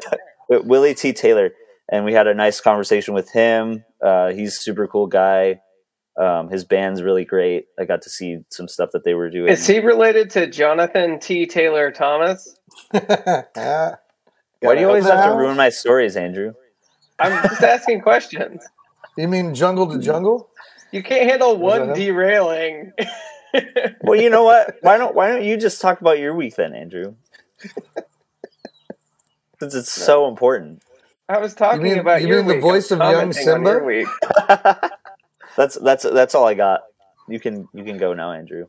Willie 0.62 0.94
T. 0.94 1.12
Taylor, 1.12 1.50
and 1.90 2.04
we 2.04 2.12
had 2.12 2.26
a 2.26 2.34
nice 2.34 2.60
conversation 2.60 3.14
with 3.14 3.30
him. 3.30 3.84
Uh, 4.02 4.32
he's 4.32 4.56
a 4.56 4.60
super 4.60 4.86
cool 4.86 5.06
guy. 5.06 5.60
Um, 6.18 6.48
his 6.48 6.64
band's 6.64 7.02
really 7.02 7.24
great. 7.26 7.66
I 7.78 7.84
got 7.84 8.02
to 8.02 8.10
see 8.10 8.38
some 8.48 8.68
stuff 8.68 8.90
that 8.92 9.04
they 9.04 9.12
were 9.14 9.28
doing. 9.30 9.48
Is 9.50 9.66
he 9.66 9.80
related 9.80 10.30
to 10.30 10.46
Jonathan 10.46 11.18
T. 11.20 11.46
Taylor 11.46 11.90
Thomas? 11.90 12.56
Why 12.90 13.04
do 14.74 14.80
you 14.80 14.88
always 14.88 15.04
What 15.04 15.10
the 15.10 15.16
have 15.16 15.32
to 15.32 15.36
ruin 15.38 15.56
my 15.56 15.68
stories, 15.68 16.16
Andrew? 16.16 16.54
I'm 17.18 17.42
just 17.48 17.62
asking 17.62 18.00
questions. 18.02 18.62
You 19.18 19.28
mean 19.28 19.54
jungle 19.54 19.90
to 19.90 19.98
jungle? 19.98 20.50
You 20.92 21.02
can't 21.02 21.26
handle 21.30 21.56
one 21.56 21.88
him? 21.88 21.94
derailing. 21.94 22.92
well, 24.02 24.20
you 24.20 24.28
know 24.28 24.44
what? 24.44 24.76
Why 24.82 24.98
don't 24.98 25.14
Why 25.14 25.30
don't 25.30 25.42
you 25.42 25.56
just 25.56 25.80
talk 25.80 26.02
about 26.02 26.18
your 26.18 26.34
week 26.34 26.54
then, 26.56 26.74
Andrew? 26.74 27.14
Since 29.58 29.74
it's 29.74 29.90
so 29.90 30.28
important. 30.28 30.82
I 31.30 31.38
was 31.38 31.54
talking 31.54 31.82
mean- 31.82 31.98
about 31.98 32.20
you 32.20 32.28
your 32.28 32.36
mean 32.40 32.48
the 32.48 32.54
week. 32.56 32.62
voice 32.62 32.90
of 32.90 32.98
young 32.98 33.14
commenting 33.32 33.48
on 33.48 33.64
your 33.64 34.06
Simba? 34.06 34.90
Week. 35.56 35.72
that's 35.74 35.78
that's 35.82 36.02
that's 36.04 36.34
all 36.34 36.46
I 36.46 36.54
got. 36.54 36.82
You 37.28 37.40
can 37.40 37.68
you 37.72 37.84
can 37.84 37.98
go 37.98 38.14
now, 38.14 38.32
Andrew. 38.32 38.68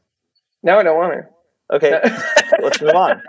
No, 0.63 0.79
I 0.79 0.83
don't 0.83 0.97
want 0.97 1.13
to. 1.13 1.27
Okay, 1.69 1.99
let's 2.61 2.81
move 2.81 2.95
on. 2.95 3.21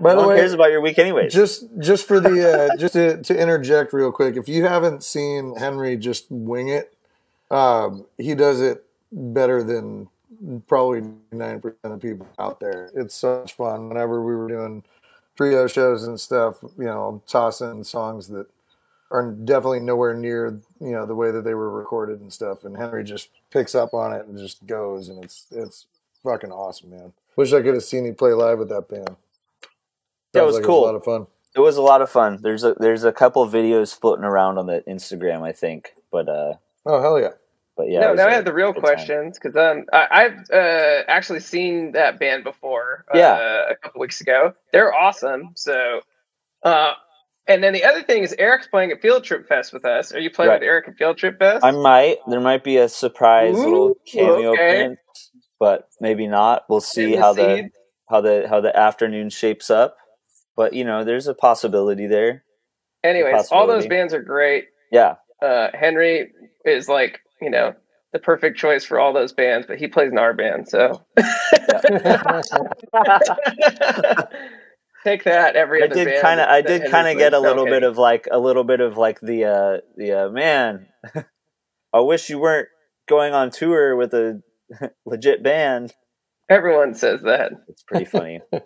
By 0.00 0.14
no 0.14 0.16
the 0.16 0.16
one 0.16 0.28
way, 0.30 0.36
cares 0.38 0.52
about 0.52 0.70
your 0.70 0.80
week 0.80 0.98
anyways. 0.98 1.32
just 1.32 1.66
just 1.78 2.06
for 2.06 2.18
the 2.18 2.70
uh, 2.72 2.76
just 2.78 2.94
to, 2.94 3.22
to 3.22 3.40
interject 3.40 3.92
real 3.92 4.10
quick, 4.10 4.36
if 4.36 4.48
you 4.48 4.64
haven't 4.64 5.04
seen 5.04 5.54
Henry 5.56 5.96
just 5.96 6.26
wing 6.30 6.68
it, 6.68 6.96
um, 7.50 8.04
he 8.18 8.34
does 8.34 8.60
it 8.60 8.84
better 9.12 9.62
than 9.62 10.08
probably 10.66 11.02
ninety 11.30 11.60
percent 11.60 11.94
of 11.94 12.00
people 12.00 12.26
out 12.40 12.58
there. 12.58 12.90
It's 12.94 13.14
such 13.14 13.54
fun. 13.54 13.88
Whenever 13.88 14.20
we 14.20 14.34
were 14.34 14.48
doing 14.48 14.82
trio 15.36 15.68
shows 15.68 16.04
and 16.04 16.18
stuff, 16.18 16.56
you 16.76 16.84
know, 16.84 17.22
tossing 17.28 17.84
songs 17.84 18.26
that 18.28 18.48
are 19.10 19.30
definitely 19.32 19.80
nowhere 19.80 20.14
near 20.14 20.60
you 20.80 20.90
know 20.92 21.06
the 21.06 21.14
way 21.14 21.30
that 21.30 21.42
they 21.44 21.54
were 21.54 21.70
recorded 21.70 22.20
and 22.20 22.32
stuff, 22.32 22.64
and 22.64 22.76
Henry 22.76 23.04
just 23.04 23.30
picks 23.50 23.74
up 23.74 23.94
on 23.94 24.12
it 24.12 24.26
and 24.26 24.36
just 24.38 24.64
goes, 24.66 25.08
and 25.08 25.22
it's 25.24 25.46
it's 25.50 25.86
fucking 26.24 26.52
awesome, 26.52 26.90
man. 26.90 27.12
Wish 27.36 27.52
I 27.52 27.62
could 27.62 27.74
have 27.74 27.84
seen 27.84 28.04
you 28.04 28.12
play 28.14 28.32
live 28.32 28.58
with 28.58 28.68
that 28.70 28.88
band. 28.88 29.06
That 29.06 29.16
yeah, 30.34 30.42
it 30.42 30.46
was 30.46 30.56
like 30.56 30.64
cool. 30.64 30.84
a 30.84 30.86
lot 30.86 30.94
of 30.94 31.04
fun. 31.04 31.26
it 31.54 31.60
was 31.60 31.76
a 31.76 31.82
lot 31.82 32.02
of 32.02 32.10
fun. 32.10 32.40
There's 32.42 32.64
a 32.64 32.74
there's 32.80 33.04
a 33.04 33.12
couple 33.12 33.42
of 33.42 33.52
videos 33.52 33.98
floating 33.98 34.24
around 34.24 34.58
on 34.58 34.66
the 34.66 34.82
Instagram, 34.88 35.42
I 35.42 35.52
think. 35.52 35.92
But 36.10 36.28
uh, 36.28 36.54
Oh 36.84 37.00
hell 37.00 37.20
yeah! 37.20 37.32
but 37.76 37.90
yeah. 37.90 38.00
no, 38.00 38.10
was 38.12 38.18
now 38.18 38.26
a 38.26 38.30
I 38.30 38.32
have 38.34 38.44
the 38.44 38.52
real 38.54 38.72
questions 38.72 39.38
because 39.38 39.56
um, 39.56 39.84
I, 39.92 40.06
I've 40.10 40.50
uh, 40.50 41.02
actually 41.08 41.40
seen 41.40 41.92
that 41.92 42.18
band 42.18 42.42
before. 42.44 43.04
Uh, 43.14 43.18
Yeah. 43.18 43.70
a 43.70 43.76
couple 43.76 44.00
weeks 44.00 44.20
ago. 44.20 44.54
They're 44.72 44.94
awesome. 44.94 45.50
So, 45.54 46.00
uh, 46.62 46.92
and 47.48 47.62
then 47.62 47.72
the 47.72 47.84
other 47.84 48.02
thing 48.02 48.22
is 48.22 48.34
Eric's 48.38 48.66
playing 48.66 48.90
at 48.92 49.00
Field 49.00 49.24
Trip 49.24 49.46
Fest 49.48 49.72
with 49.72 49.84
us. 49.84 50.12
Are 50.12 50.18
you 50.18 50.30
playing 50.30 50.50
Right. 50.50 50.60
with 50.60 50.66
Eric 50.66 50.88
at 50.88 50.96
Field 50.96 51.18
Trip 51.18 51.38
Fest? 51.38 51.64
I 51.64 51.70
might. 51.70 52.18
There 52.28 52.40
might 52.40 52.64
be 52.64 52.76
a 52.78 52.88
surprise 52.88 53.56
Ooh, 53.56 53.64
little 53.64 53.94
cameo 54.06 54.52
okay. 54.52 54.80
appearance, 54.82 54.98
but 55.60 55.88
maybe 56.00 56.26
not. 56.26 56.64
We'll 56.68 56.80
see 56.80 57.12
the 57.14 57.20
how 57.20 57.32
the 57.32 57.70
how 58.10 58.20
the 58.20 58.46
how 58.48 58.60
the 58.60 58.76
afternoon 58.76 59.30
shapes 59.30 59.70
up. 59.70 59.96
But 60.56 60.72
you 60.72 60.84
know, 60.84 61.04
there's 61.04 61.26
a 61.26 61.34
possibility 61.34 62.06
there. 62.06 62.42
Anyways, 63.04 63.48
all 63.52 63.66
those 63.66 63.86
bands 63.86 64.14
are 64.14 64.22
great. 64.22 64.64
Yeah, 64.90 65.16
Uh, 65.42 65.68
Henry 65.74 66.32
is 66.64 66.88
like 66.88 67.20
you 67.42 67.50
know 67.50 67.74
the 68.12 68.18
perfect 68.18 68.56
choice 68.58 68.84
for 68.84 68.98
all 68.98 69.12
those 69.12 69.32
bands, 69.32 69.66
but 69.66 69.78
he 69.78 69.86
plays 69.88 70.10
in 70.10 70.18
our 70.18 70.32
band, 70.32 70.68
so 70.68 71.04
take 75.06 75.24
that. 75.24 75.56
Every 75.56 75.82
I 75.82 75.86
did 75.86 76.20
kind 76.20 76.40
of. 76.40 76.48
I 76.48 76.60
did 76.60 76.90
kind 76.90 77.08
of 77.08 77.16
get 77.18 77.32
a 77.32 77.40
little 77.40 77.64
bit 77.64 77.82
of 77.82 77.96
like 77.98 78.26
a 78.30 78.38
little 78.38 78.64
bit 78.64 78.80
of 78.80 78.96
like 78.96 79.20
the 79.20 79.44
uh 79.44 79.78
the 79.96 80.26
uh, 80.26 80.28
man. 80.30 80.86
I 81.92 82.00
wish 82.00 82.28
you 82.28 82.38
weren't 82.38 82.68
going 83.08 83.32
on 83.32 83.50
tour 83.50 83.96
with 83.96 84.12
a 84.14 84.42
legit 85.06 85.42
band. 85.42 85.94
Everyone 86.48 86.94
says 86.94 87.22
that. 87.22 87.52
It's 87.68 87.82
pretty 87.82 88.04
funny. 88.04 88.40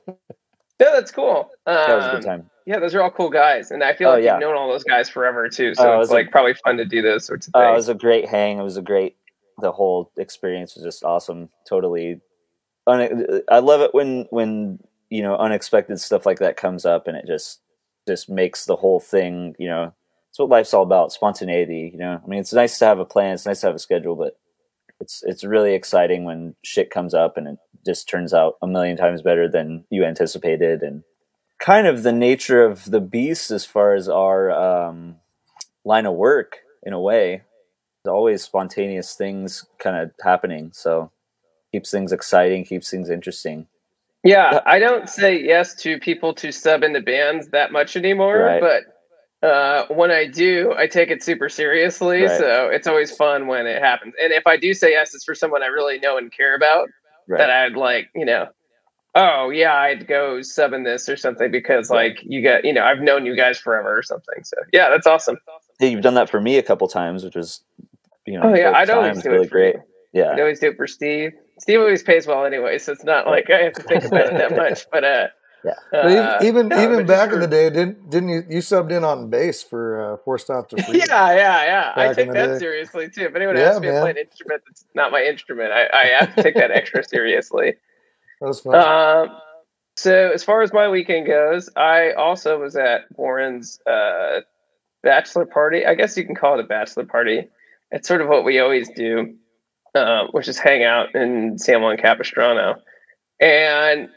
No, 0.83 0.95
that's 0.95 1.11
cool. 1.11 1.51
Um, 1.67 1.75
that 1.75 1.95
was 1.95 2.05
a 2.07 2.11
good 2.13 2.23
time. 2.25 2.49
Yeah, 2.65 2.79
those 2.79 2.95
are 2.95 3.03
all 3.03 3.11
cool 3.11 3.29
guys, 3.29 3.71
and 3.71 3.85
I 3.85 3.93
feel 3.93 4.09
Oh, 4.09 4.13
like 4.13 4.25
yeah. 4.25 4.33
you've 4.33 4.41
known 4.41 4.57
all 4.57 4.67
those 4.73 4.83
guys 4.83 5.11
forever 5.11 5.47
too. 5.51 5.75
Oh, 5.77 5.83
So 5.83 5.99
it 5.99 6.01
it's 6.01 6.11
a- 6.11 6.15
like 6.15 6.31
probably 6.31 6.55
fun 6.55 6.79
to 6.79 6.87
do 6.87 7.03
those 7.03 7.27
sorts 7.27 7.49
of 7.49 7.53
Uh, 7.55 7.69
it 7.71 7.75
was 7.75 7.91
a 7.91 7.95
great 7.95 8.27
hang. 8.31 8.59
It 8.59 8.63
was 8.63 8.79
a 8.79 8.83
great. 8.83 9.17
The 9.59 9.73
whole 9.73 10.11
experience 10.17 10.75
was 10.75 10.83
just 10.85 11.05
awesome. 11.05 11.51
Totally. 11.69 12.23
I 12.87 13.59
love 13.59 13.83
it 13.83 13.93
when 13.93 14.27
when 14.31 14.79
you 15.11 15.23
know 15.23 15.37
unexpected 15.37 16.01
stuff 16.01 16.27
like 16.27 16.39
that 16.39 16.57
comes 16.57 16.85
up, 16.87 17.07
and 17.07 17.17
it 17.17 17.27
just 17.27 17.61
just 18.09 18.29
makes 18.29 18.65
the 18.65 18.77
whole 18.77 19.01
thing. 19.01 19.55
You 19.59 19.69
know, 19.69 19.95
it's 20.31 20.39
what 20.39 20.49
life's 20.49 20.73
all 20.73 20.83
about: 20.83 21.13
spontaneity. 21.13 21.91
You 21.93 21.99
know, 21.99 22.21
I 22.23 22.27
mean, 22.27 22.41
it's 22.41 22.53
nice 22.53 22.79
to 22.79 22.87
have 22.87 22.99
a 22.99 23.05
plan. 23.05 23.35
It's 23.35 23.47
nice 23.47 23.61
to 23.61 23.67
have 23.67 23.77
a 23.77 23.81
schedule, 23.81 24.17
but 24.17 24.39
it's 25.01 25.23
it's 25.25 25.45
really 25.45 25.75
exciting 25.75 26.25
when 26.25 26.55
shit 26.63 26.91
comes 26.91 27.15
up 27.15 27.37
and 27.37 27.49
it 27.49 27.59
just 27.85 28.09
turns 28.09 28.35
out 28.35 28.57
a 28.63 28.67
million 28.67 28.97
times 28.97 29.23
better 29.23 29.49
than 29.49 29.85
you 29.91 30.05
anticipated, 30.05 30.83
and 30.83 31.03
kind 31.59 31.87
of 31.87 32.03
the 32.03 32.13
nature 32.13 32.65
of 32.65 32.91
the 32.91 33.01
beast 33.01 33.51
as 33.51 33.65
far 33.65 33.95
as 33.95 34.09
our 34.09 34.51
um, 34.51 35.17
line 35.85 36.07
of 36.07 36.15
work 36.15 36.59
in 36.83 36.93
a 36.93 37.01
way 37.01 37.43
there's 38.03 38.13
always 38.13 38.43
spontaneous 38.43 39.15
things 39.15 39.67
kind 39.79 39.97
of 39.97 40.11
happening 40.23 40.71
so 40.73 41.11
keeps 41.73 41.91
things 41.91 42.13
exciting 42.13 42.65
keeps 42.65 42.91
things 42.91 43.11
interesting 43.11 43.67
yeah, 44.25 44.61
I 44.67 44.79
don't 44.79 45.09
say 45.09 45.43
yes 45.43 45.75
to 45.77 45.99
people 45.99 46.35
to 46.35 46.53
sub 46.53 46.83
into 46.83 47.01
bands 47.01 47.49
that 47.49 47.73
much 47.73 47.97
anymore, 47.97 48.39
Right. 48.39 48.61
but 48.61 49.47
uh, 49.47 49.87
when 49.89 50.11
I 50.11 50.27
do, 50.27 50.75
I 50.77 50.87
take 50.87 51.11
it 51.11 51.23
super 51.23 51.49
seriously. 51.49 52.23
Right. 52.23 52.39
So 52.39 52.69
it's 52.69 52.87
always 52.87 53.11
fun 53.11 53.47
when 53.47 53.67
it 53.67 53.81
happens. 53.83 54.15
And 54.23 54.33
if 54.33 54.47
I 54.47 54.57
do 54.59 54.75
say 54.75 54.91
yes, 54.91 55.15
it's 55.15 55.25
for 55.25 55.35
someone 55.35 55.63
I 55.63 55.67
really 55.67 55.99
know 55.99 56.19
and 56.19 56.31
care 56.31 56.55
about. 56.55 56.89
right 57.27 57.39
that 57.39 57.49
I'd 57.51 57.77
like, 57.77 58.11
you 58.15 58.27
know, 58.27 58.49
oh 59.15 59.49
yeah, 59.49 59.75
I'd 59.75 60.07
go 60.07 60.43
sub 60.43 60.73
in 60.75 60.83
this 60.85 61.09
or 61.09 61.17
something 61.17 61.51
because 61.51 61.89
like 61.91 62.19
you 62.23 62.43
got, 62.43 62.65
you 62.67 62.73
know, 62.75 62.85
I've 62.85 63.01
known 63.01 63.25
you 63.25 63.35
guys 63.35 63.59
forever 63.59 63.97
or 63.97 64.03
something. 64.03 64.45
So 64.45 64.57
yeah, 64.73 64.91
that's 64.91 65.07
awesome. 65.07 65.39
Yeah, 65.81 65.89
you've 65.89 66.03
done 66.03 66.15
that 66.15 66.29
for 66.29 66.41
me 66.43 66.59
a 66.59 66.63
couple 66.63 66.87
times 66.89 67.25
which 67.25 67.35
was 67.37 67.63
you 68.27 68.35
know 68.39 68.51
Oh 68.51 68.55
yeah, 68.55 68.73
I'd 68.73 68.91
always 68.91 69.23
do 69.23 69.31
really 69.31 69.47
it 69.47 69.49
for 69.49 69.51
great 69.55 69.77
yeah 70.13 70.33
I'd 70.33 70.41
always 70.41 70.61
do 70.61 70.69
it 70.69 70.77
for 70.77 70.87
Steve. 70.87 71.33
Steve 71.61 71.81
always 71.81 72.03
pays 72.03 72.27
well 72.27 72.45
anyway, 72.45 72.79
so 72.79 72.93
it's 72.93 73.05
not 73.05 73.27
like 73.27 73.51
I 73.51 73.63
have 73.65 73.75
to 73.75 73.83
think 73.83 74.05
about 74.05 74.27
it 74.27 74.39
that 74.39 74.57
much. 74.57 74.87
But 74.91 75.05
uh, 75.05 75.27
Yeah. 75.65 75.99
Uh, 75.99 76.39
even 76.41 76.67
even, 76.67 76.69
no, 76.69 76.83
even 76.83 76.97
but 76.99 77.07
back 77.07 77.33
in 77.33 77.41
the 77.41 77.47
day, 77.47 77.69
didn't 77.69 78.09
didn't 78.09 78.29
you 78.31 78.43
you 78.49 78.59
subbed 78.61 78.91
in 78.93 79.05
on 79.05 79.29
bass 79.29 79.63
for 79.63 80.15
uh, 80.15 80.17
Four 80.25 80.39
Stop 80.39 80.71
to 80.71 80.77
Freedom? 80.83 81.07
Yeah, 81.09 81.35
yeah, 81.35 81.65
yeah. 81.65 81.93
I 81.97 82.15
take 82.15 82.33
that 82.33 82.55
day. 82.55 82.59
seriously 82.59 83.11
too. 83.11 83.27
If 83.27 83.35
anyone 83.35 83.57
Yeah, 83.57 83.69
asks 83.69 83.81
me 83.81 83.89
to 83.89 84.01
play 84.01 84.11
an 84.11 84.17
instrument 84.17 84.63
that's 84.67 84.85
not 84.95 85.13
my 85.13 85.23
instrument, 85.23 85.73
I, 85.73 85.87
I 85.93 86.07
have 86.19 86.35
to 86.35 86.43
take 86.43 86.55
that 86.55 86.71
extra 86.71 87.05
seriously. 87.05 87.75
that 88.41 88.47
was 88.47 88.61
fun. 88.61 88.75
Um, 88.77 89.37
so 89.97 90.31
as 90.33 90.43
far 90.43 90.63
as 90.63 90.73
my 90.73 90.89
weekend 90.89 91.27
goes, 91.27 91.69
I 91.77 92.13
also 92.13 92.59
was 92.59 92.77
at 92.77 93.03
Warren's 93.17 93.81
uh, 93.87 94.41
bachelor 95.03 95.45
party. 95.45 95.85
I 95.85 95.95
guess 95.95 96.17
you 96.17 96.25
can 96.25 96.35
call 96.35 96.59
it 96.59 96.65
a 96.65 96.67
bachelor 96.67 97.05
party. 97.05 97.49
It's 97.91 98.09
sort 98.09 98.23
of 98.23 98.29
what 98.29 98.45
we 98.45 98.61
always 98.61 98.89
do, 98.97 99.35
uh, 99.95 100.27
which 100.33 100.49
is 100.49 100.59
hang 100.59 100.85
out 100.85 101.15
in 101.15 101.59
San 101.59 101.83
Juan 101.83 101.97
Capistrano, 101.97 102.77
and 103.41 104.09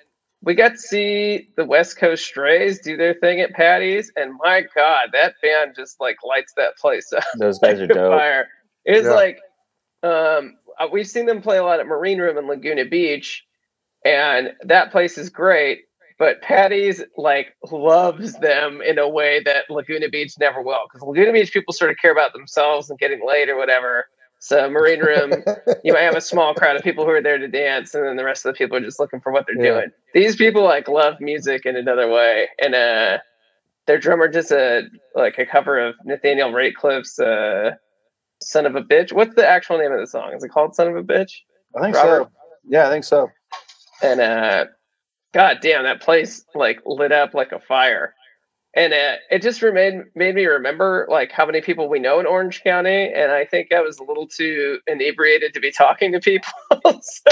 we 0.42 0.56
got 0.56 0.74
to 0.74 0.78
see 0.78 1.50
the 1.56 1.66
West 1.66 1.98
Coast 1.98 2.26
Strays 2.26 2.80
do 2.80 2.98
their 2.98 3.14
thing 3.14 3.40
at 3.40 3.52
Patty's, 3.54 4.12
and 4.16 4.34
my 4.44 4.64
God, 4.76 5.10
that 5.14 5.36
band 5.42 5.74
just 5.76 6.00
like 6.02 6.18
lights 6.24 6.54
that 6.58 6.78
place 6.78 7.12
up 7.14 7.24
those 7.40 7.60
guys 7.60 7.80
are 7.80 7.82
like 7.84 7.92
a 7.92 7.94
dope 7.94 8.12
fire. 8.20 8.48
It's 8.86 9.06
Yeah. 9.08 9.14
like 9.14 9.40
um, 10.04 10.56
uh, 10.80 10.88
we've 10.92 11.08
seen 11.08 11.26
them 11.26 11.42
play 11.42 11.58
a 11.58 11.64
lot 11.64 11.80
at 11.80 11.88
Marine 11.88 12.20
Room 12.20 12.38
in 12.38 12.48
Laguna 12.48 12.86
Beach, 12.86 13.44
and 14.06 14.52
that 14.64 14.92
place 14.92 15.18
is 15.18 15.30
great. 15.30 15.82
But 16.20 16.42
Patty's 16.42 17.04
like 17.18 17.56
loves 17.72 18.34
them 18.40 18.82
in 18.82 19.00
a 19.00 19.10
way 19.10 19.42
that 19.46 19.70
Laguna 19.70 20.10
Beach 20.10 20.34
never 20.40 20.62
will, 20.62 20.82
because 20.88 21.06
Laguna 21.08 21.34
Beach 21.34 21.52
people 21.54 21.74
sort 21.74 21.92
of 21.92 21.98
care 22.02 22.12
about 22.12 22.34
themselves 22.34 22.90
and 22.90 23.00
getting 23.00 23.22
laid 23.26 23.50
or 23.50 23.58
whatever. 23.58 24.06
So 24.44 24.70
Marine 24.70 25.00
Room, 25.00 25.42
you 25.86 25.94
might 25.94 26.02
have 26.02 26.18
a 26.18 26.22
small 26.22 26.54
crowd 26.60 26.76
of 26.76 26.84
people 26.84 27.06
who 27.06 27.12
are 27.12 27.22
there 27.22 27.38
to 27.38 27.48
dance, 27.48 27.96
and 27.96 28.06
then 28.06 28.18
the 28.18 28.26
rest 28.26 28.46
of 28.46 28.54
the 28.54 28.58
people 28.58 28.76
are 28.76 28.82
just 28.82 29.00
looking 29.00 29.22
for 29.22 29.32
what 29.32 29.46
they're 29.48 29.56
Yeah. 29.56 29.80
doing. 29.80 29.92
These 30.14 30.36
people 30.36 30.64
like 30.64 30.90
love 30.90 31.22
music 31.22 31.66
in 31.66 31.78
another 31.78 32.10
way, 32.10 32.50
and 32.62 32.76
uh, 32.76 33.20
their 33.88 33.98
drummer 33.98 34.28
just 34.28 34.52
a 34.52 34.84
like 35.16 35.38
a 35.40 35.46
cover 35.46 35.80
of 35.80 35.96
Nathaniel 36.04 36.52
Rateliff's 36.52 37.18
uh, 37.20 37.72
"Son 38.42 38.66
of 38.66 38.76
a 38.76 38.82
Bitch." 38.82 39.14
What's 39.14 39.34
the 39.36 39.48
actual 39.48 39.78
name 39.78 39.94
of 39.94 40.00
the 40.00 40.08
song? 40.08 40.34
Is 40.36 40.44
it 40.44 40.50
called 40.50 40.76
"Son 40.76 40.90
of 40.90 40.98
a 40.98 41.04
Bitch"? 41.04 41.32
I 41.78 41.82
think 41.82 41.96
Robert? 41.96 42.24
so. 42.24 42.32
Yeah, 42.66 42.88
I 42.88 42.92
think 42.92 43.06
so. 43.06 43.32
And 44.02 44.20
uh, 44.20 44.66
God 45.34 45.60
damn, 45.62 45.84
that 45.84 46.02
place 46.02 46.44
like 46.54 46.82
lit 46.86 47.14
up 47.14 47.34
like 47.34 47.54
a 47.54 47.62
fire. 47.62 48.14
And 48.76 48.94
uh, 48.94 49.16
it 49.30 49.42
just 49.44 49.62
remained 49.62 50.06
made 50.16 50.34
me 50.36 50.46
remember 50.46 51.08
like 51.10 51.32
how 51.32 51.46
many 51.46 51.62
people 51.62 51.90
we 51.90 52.00
know 52.00 52.20
in 52.20 52.26
Orange 52.26 52.64
County, 52.64 53.12
and 53.14 53.32
I 53.32 53.46
think 53.46 53.72
I 53.72 53.82
was 53.82 54.00
a 54.00 54.04
little 54.04 54.28
too 54.28 54.80
inebriated 54.88 55.54
to 55.54 55.60
be 55.60 55.72
talking 55.72 56.12
to 56.14 56.20
people. 56.20 56.52
So- 57.02 57.32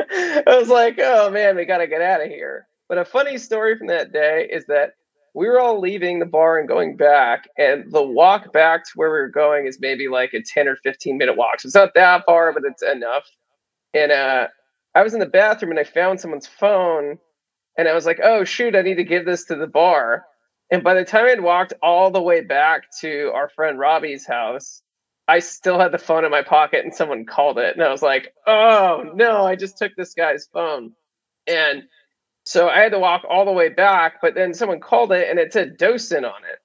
I 0.10 0.42
was 0.46 0.68
like, 0.68 0.98
"Oh 0.98 1.30
man, 1.30 1.56
we 1.56 1.64
got 1.64 1.78
to 1.78 1.86
get 1.86 2.02
out 2.02 2.22
of 2.22 2.28
here." 2.28 2.66
But 2.88 2.98
a 2.98 3.04
funny 3.04 3.38
story 3.38 3.76
from 3.78 3.86
that 3.88 4.12
day 4.12 4.48
is 4.52 4.66
that 4.66 4.94
we 5.34 5.48
were 5.48 5.60
all 5.60 5.80
leaving 5.80 6.18
the 6.18 6.26
bar 6.26 6.58
and 6.58 6.68
going 6.68 6.96
back, 6.96 7.48
and 7.56 7.90
the 7.90 8.02
walk 8.02 8.52
back 8.52 8.84
to 8.84 8.90
where 8.96 9.08
we 9.10 9.18
were 9.18 9.28
going 9.28 9.66
is 9.66 9.80
maybe 9.80 10.08
like 10.08 10.34
a 10.34 10.42
ten 10.42 10.68
or 10.68 10.76
fifteen 10.76 11.16
minute 11.18 11.36
walk. 11.36 11.60
So 11.60 11.66
it's 11.68 11.74
not 11.74 11.94
that 11.94 12.24
far, 12.26 12.52
but 12.52 12.64
it's 12.64 12.82
enough. 12.82 13.24
And 13.94 14.12
uh, 14.12 14.48
I 14.94 15.02
was 15.02 15.14
in 15.14 15.20
the 15.20 15.26
bathroom 15.26 15.70
and 15.72 15.80
I 15.80 15.84
found 15.84 16.20
someone's 16.20 16.46
phone 16.46 17.18
and 17.76 17.88
I 17.88 17.94
was 17.94 18.06
like, 18.06 18.20
oh 18.22 18.44
shoot, 18.44 18.76
I 18.76 18.82
need 18.82 18.96
to 18.96 19.04
give 19.04 19.24
this 19.24 19.44
to 19.46 19.56
the 19.56 19.66
bar. 19.66 20.24
And 20.70 20.82
by 20.82 20.94
the 20.94 21.04
time 21.04 21.26
I'd 21.26 21.40
walked 21.40 21.74
all 21.82 22.10
the 22.10 22.22
way 22.22 22.40
back 22.40 22.84
to 23.00 23.30
our 23.34 23.48
friend 23.48 23.78
Robbie's 23.78 24.26
house, 24.26 24.82
I 25.28 25.38
still 25.38 25.78
had 25.78 25.92
the 25.92 25.98
phone 25.98 26.24
in 26.24 26.30
my 26.30 26.42
pocket 26.42 26.84
and 26.84 26.94
someone 26.94 27.24
called 27.24 27.58
it. 27.58 27.74
And 27.76 27.84
I 27.84 27.90
was 27.90 28.02
like, 28.02 28.34
oh 28.46 29.10
no, 29.14 29.46
I 29.46 29.56
just 29.56 29.78
took 29.78 29.94
this 29.96 30.14
guy's 30.14 30.48
phone. 30.52 30.92
And 31.46 31.84
so 32.44 32.68
I 32.68 32.80
had 32.80 32.92
to 32.92 32.98
walk 32.98 33.22
all 33.28 33.44
the 33.44 33.52
way 33.52 33.68
back, 33.68 34.20
but 34.20 34.34
then 34.34 34.54
someone 34.54 34.80
called 34.80 35.12
it 35.12 35.28
and 35.28 35.38
it 35.38 35.52
said 35.52 35.76
docent 35.76 36.24
on 36.24 36.44
it. 36.50 36.58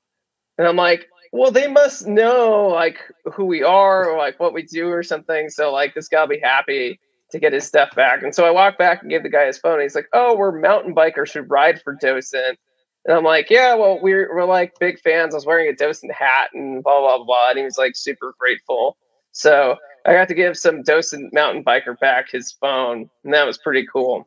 And 0.58 0.68
I'm 0.68 0.76
like, 0.76 1.08
well, 1.32 1.52
they 1.52 1.68
must 1.68 2.08
know 2.08 2.68
like 2.68 3.00
who 3.34 3.46
we 3.46 3.62
are 3.62 4.10
or 4.10 4.18
like 4.18 4.40
what 4.40 4.54
we 4.54 4.64
do 4.64 4.90
or 4.90 5.04
something. 5.04 5.50
So 5.50 5.72
like 5.72 5.94
this 5.94 6.08
guy'll 6.08 6.28
be 6.28 6.40
happy 6.42 7.00
to 7.32 7.40
get 7.40 7.54
his 7.54 7.66
stuff 7.66 7.94
back. 7.96 8.24
And 8.24 8.34
so 8.34 8.46
I 8.46 8.52
walked 8.52 8.78
back 8.78 9.02
and 9.02 9.12
gave 9.12 9.24
the 9.24 9.30
guy 9.30 9.46
his 9.46 9.58
phone. 9.58 9.82
he's 9.82 9.96
like, 9.96 10.08
oh, 10.14 10.36
we're 10.36 10.58
mountain 10.58 10.96
bikers 10.96 11.34
who 11.34 11.42
ride 11.42 11.82
for 11.82 11.94
docent. 11.94 12.58
And 13.06 13.18
I'm 13.18 13.24
like, 13.24 13.50
yeah, 13.50 13.74
well, 13.74 14.00
we're 14.02 14.34
we're 14.36 14.46
like 14.46 14.80
big 14.80 15.00
fans. 15.00 15.34
I 15.34 15.38
was 15.38 15.46
wearing 15.46 15.70
a 15.70 15.76
docent 15.76 16.12
hat 16.14 16.50
and 16.54 16.84
blah 16.84 17.00
blah 17.00 17.24
blah. 17.24 17.50
And 17.50 17.58
he 17.58 17.64
was 17.64 17.78
like 17.78 17.96
super 17.96 18.34
grateful. 18.38 18.98
So 19.32 19.78
I 20.06 20.14
got 20.14 20.28
to 20.30 20.34
give 20.34 20.58
some 20.58 20.84
docent 20.84 21.34
mountain 21.34 21.64
biker 21.64 22.00
back 22.00 22.32
his 22.32 22.52
phone, 22.52 23.10
and 23.24 23.34
that 23.34 23.46
was 23.46 23.58
pretty 23.58 23.86
cool. 23.92 24.26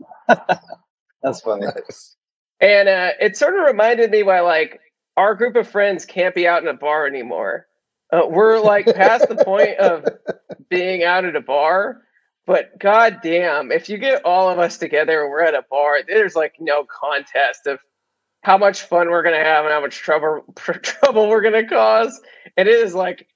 That's 1.23 1.41
funny. 1.41 1.67
And 2.63 2.91
uh, 2.91 3.13
it 3.19 3.39
sort 3.39 3.59
of 3.59 3.65
reminded 3.65 4.11
me 4.11 4.23
why 4.23 4.41
like 4.41 4.81
our 5.17 5.35
group 5.35 5.57
of 5.57 5.67
friends 5.67 6.05
can't 6.05 6.35
be 6.35 6.47
out 6.47 6.63
in 6.63 6.69
a 6.69 6.75
bar 6.75 7.07
anymore. 7.07 7.67
Uh, 8.13 8.27
we're 8.29 8.59
like 8.59 8.85
past 8.95 9.29
the 9.29 9.43
point 9.45 9.79
of 9.79 10.05
being 10.69 11.03
out 11.03 11.25
at 11.25 11.37
a 11.37 11.41
bar, 11.41 12.03
but 12.47 12.79
goddamn, 12.79 13.71
if 13.71 13.89
you 13.89 13.99
get 13.99 14.25
all 14.25 14.49
of 14.49 14.59
us 14.59 14.79
together 14.79 15.23
and 15.23 15.31
we're 15.31 15.43
at 15.43 15.55
a 15.55 15.65
bar, 15.71 15.99
there's 16.07 16.35
like 16.35 16.55
no 16.59 16.85
contest 16.85 17.67
of 17.67 17.79
how 18.43 18.57
much 18.57 18.83
fun 18.83 19.11
we're 19.11 19.23
gonna 19.23 19.37
have 19.37 19.65
and 19.65 19.73
how 19.73 19.81
much 19.81 19.97
trouble 19.97 20.43
trouble 20.57 21.29
we're 21.29 21.43
gonna 21.43 21.69
cause. 21.69 22.21
And 22.57 22.69
it 22.69 22.75
is 22.75 22.95
like 22.95 23.27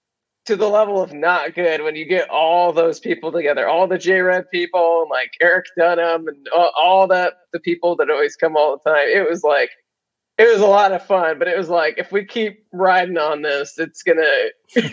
to 0.46 0.56
the 0.56 0.68
level 0.68 1.00
of 1.00 1.12
not 1.12 1.54
good 1.54 1.82
when 1.82 1.96
you 1.96 2.04
get 2.04 2.28
all 2.28 2.72
those 2.72 3.00
people 3.00 3.32
together, 3.32 3.66
all 3.66 3.86
the 3.86 3.98
J 3.98 4.20
Red 4.20 4.50
people, 4.50 5.02
and 5.02 5.10
like 5.10 5.32
Eric 5.40 5.66
Dunham, 5.76 6.28
and 6.28 6.48
all, 6.54 6.70
all 6.80 7.06
that 7.08 7.34
the 7.52 7.60
people 7.60 7.96
that 7.96 8.10
always 8.10 8.36
come 8.36 8.56
all 8.56 8.76
the 8.76 8.90
time. 8.90 9.08
It 9.08 9.28
was 9.28 9.42
like 9.42 9.70
it 10.36 10.52
was 10.52 10.60
a 10.60 10.66
lot 10.66 10.92
of 10.92 11.06
fun, 11.06 11.38
but 11.38 11.48
it 11.48 11.56
was 11.56 11.68
like 11.68 11.98
if 11.98 12.10
we 12.10 12.24
keep 12.24 12.64
riding 12.72 13.18
on 13.18 13.42
this, 13.42 13.78
it's 13.78 14.02
gonna 14.02 14.48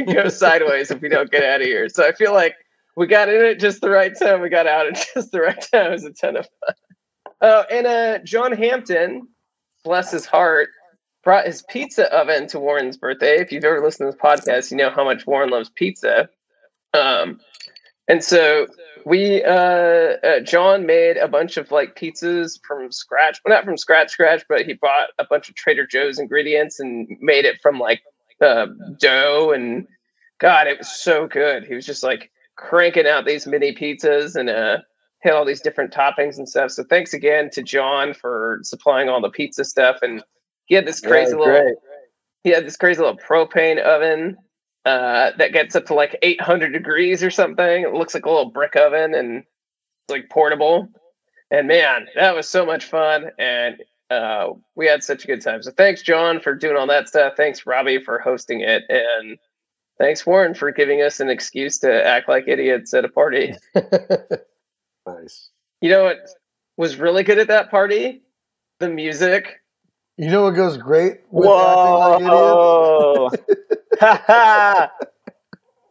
go 0.13 0.29
sideways 0.29 0.91
if 0.91 1.01
we 1.01 1.09
don't 1.09 1.31
get 1.31 1.43
out 1.43 1.61
of 1.61 1.67
here. 1.67 1.89
So 1.89 2.07
I 2.07 2.13
feel 2.13 2.33
like 2.33 2.55
we 2.95 3.07
got 3.07 3.29
in 3.29 3.45
at 3.45 3.59
just 3.59 3.81
the 3.81 3.89
right 3.89 4.13
time, 4.17 4.41
we 4.41 4.49
got 4.49 4.67
out 4.67 4.87
at 4.87 5.07
just 5.15 5.31
the 5.31 5.41
right 5.41 5.67
time. 5.71 5.87
It 5.87 5.91
was 5.91 6.05
a 6.05 6.13
ton 6.13 6.37
of 6.37 6.47
fun. 6.59 6.75
Oh, 7.41 7.63
and 7.71 7.87
uh, 7.87 8.19
John 8.19 8.51
Hampton, 8.51 9.27
bless 9.83 10.11
his 10.11 10.25
heart, 10.25 10.69
brought 11.23 11.45
his 11.45 11.63
pizza 11.69 12.13
oven 12.15 12.47
to 12.47 12.59
Warren's 12.59 12.97
birthday. 12.97 13.39
If 13.39 13.51
you've 13.51 13.63
ever 13.63 13.83
listened 13.83 14.11
to 14.11 14.15
this 14.15 14.21
podcast, 14.21 14.71
you 14.71 14.77
know 14.77 14.89
how 14.89 15.03
much 15.03 15.25
Warren 15.25 15.49
loves 15.49 15.69
pizza. 15.69 16.29
Um, 16.93 17.39
and 18.07 18.23
so 18.23 18.67
we, 19.05 19.43
uh, 19.43 20.17
uh, 20.23 20.39
John 20.41 20.85
made 20.85 21.17
a 21.17 21.27
bunch 21.27 21.57
of 21.57 21.71
like 21.71 21.95
pizzas 21.95 22.59
from 22.67 22.91
scratch. 22.91 23.39
Well, 23.43 23.55
not 23.55 23.65
from 23.65 23.77
scratch, 23.77 24.11
scratch, 24.11 24.43
but 24.49 24.65
he 24.65 24.73
bought 24.73 25.09
a 25.17 25.25
bunch 25.25 25.49
of 25.49 25.55
Trader 25.55 25.87
Joe's 25.87 26.19
ingredients 26.19 26.79
and 26.79 27.07
made 27.21 27.45
it 27.45 27.59
from 27.61 27.79
like 27.79 28.01
uh, 28.41 28.67
dough. 28.99 29.51
And 29.51 29.87
God, 30.39 30.67
it 30.67 30.77
was 30.77 30.91
so 30.91 31.27
good. 31.27 31.65
He 31.65 31.73
was 31.73 31.85
just 31.85 32.03
like 32.03 32.30
cranking 32.57 33.07
out 33.07 33.25
these 33.25 33.47
mini 33.47 33.73
pizzas 33.73 34.35
and 34.35 34.49
uh, 34.49 34.77
had 35.21 35.33
all 35.33 35.45
these 35.45 35.61
different 35.61 35.93
toppings 35.93 36.37
and 36.37 36.47
stuff. 36.47 36.71
So 36.71 36.83
thanks 36.83 37.13
again 37.13 37.49
to 37.51 37.63
John 37.63 38.13
for 38.13 38.59
supplying 38.63 39.09
all 39.09 39.21
the 39.21 39.29
pizza 39.29 39.63
stuff. 39.65 39.97
And 40.01 40.23
he 40.65 40.75
had 40.75 40.85
this 40.85 40.99
crazy 41.01 41.31
Yeah, 41.31 41.37
little 41.37 41.61
great. 41.61 41.75
he 42.43 42.49
had 42.51 42.65
this 42.65 42.77
crazy 42.77 42.99
little 43.01 43.17
propane 43.17 43.79
oven 43.79 44.37
uh, 44.85 45.31
that 45.37 45.53
gets 45.53 45.75
up 45.75 45.85
to 45.87 45.93
like 45.93 46.17
800 46.21 46.71
degrees 46.73 47.23
or 47.23 47.29
something. 47.31 47.83
It 47.83 47.93
looks 47.93 48.13
like 48.13 48.25
a 48.25 48.29
little 48.29 48.51
brick 48.51 48.75
oven 48.75 49.13
and 49.13 49.37
it's 49.39 50.11
like 50.11 50.29
portable. 50.29 50.89
And 51.51 51.67
man, 51.67 52.07
that 52.15 52.35
was 52.35 52.47
so 52.47 52.65
much 52.65 52.85
fun. 52.85 53.25
And 53.37 53.75
uh, 54.09 54.49
we 54.75 54.87
had 54.87 55.03
such 55.03 55.23
a 55.23 55.27
good 55.27 55.41
time. 55.41 55.61
So 55.61 55.71
thanks, 55.71 56.01
John, 56.01 56.39
for 56.39 56.55
doing 56.55 56.77
all 56.77 56.87
that 56.87 57.07
stuff. 57.07 57.33
Thanks, 57.37 57.65
Robbie, 57.65 58.03
for 58.03 58.19
hosting 58.19 58.61
it. 58.61 58.83
And 58.89 59.37
thanks, 60.01 60.25
Warren, 60.25 60.53
for 60.53 60.71
giving 60.71 61.01
us 61.01 61.19
an 61.19 61.29
excuse 61.29 61.77
to 61.79 62.05
act 62.05 62.27
like 62.27 62.47
idiots 62.47 62.93
at 62.93 63.05
a 63.05 63.09
party. 63.09 63.53
nice. 65.05 65.49
You 65.81 65.89
know 65.89 66.03
what 66.05 66.17
was 66.77 66.97
really 66.97 67.23
good 67.23 67.39
at 67.39 67.47
that 67.49 67.69
party? 67.69 68.23
The 68.79 68.89
music. 68.89 69.61
You 70.17 70.29
know 70.29 70.43
what 70.43 70.55
goes 70.55 70.77
great 70.77 71.21
with 71.29 71.47
acting 71.49 72.27
like? 72.27 72.33
Whoa! 72.33 73.29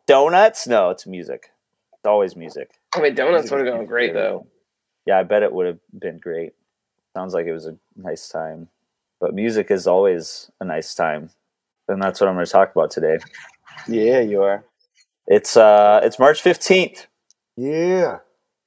Donuts? 0.06 0.66
No, 0.66 0.90
it's 0.90 1.06
music. 1.06 1.50
It's 1.92 2.06
always 2.06 2.34
music. 2.34 2.70
I 2.94 3.00
mean, 3.00 3.14
donuts 3.14 3.50
would 3.50 3.64
have 3.64 3.74
gone 3.74 3.86
great, 3.86 4.12
though. 4.12 4.46
Yeah, 5.06 5.18
I 5.18 5.22
bet 5.22 5.42
it 5.42 5.52
would 5.52 5.66
have 5.66 5.78
been 5.98 6.18
great. 6.18 6.52
Sounds 7.14 7.34
like 7.34 7.46
it 7.46 7.52
was 7.52 7.66
a 7.66 7.76
nice 7.96 8.28
time. 8.28 8.68
But 9.20 9.34
music 9.34 9.70
is 9.70 9.86
always 9.86 10.50
a 10.60 10.64
nice 10.64 10.94
time. 10.94 11.30
And 11.88 12.02
that's 12.02 12.20
what 12.20 12.28
I'm 12.28 12.34
going 12.34 12.46
to 12.46 12.52
talk 12.52 12.72
about 12.72 12.90
today. 12.90 13.18
Yeah, 13.88 14.20
you 14.20 14.42
are. 14.42 14.64
It's 15.26 15.56
uh 15.56 16.00
it's 16.02 16.18
March 16.18 16.42
15th. 16.42 17.06
Yeah. 17.56 18.18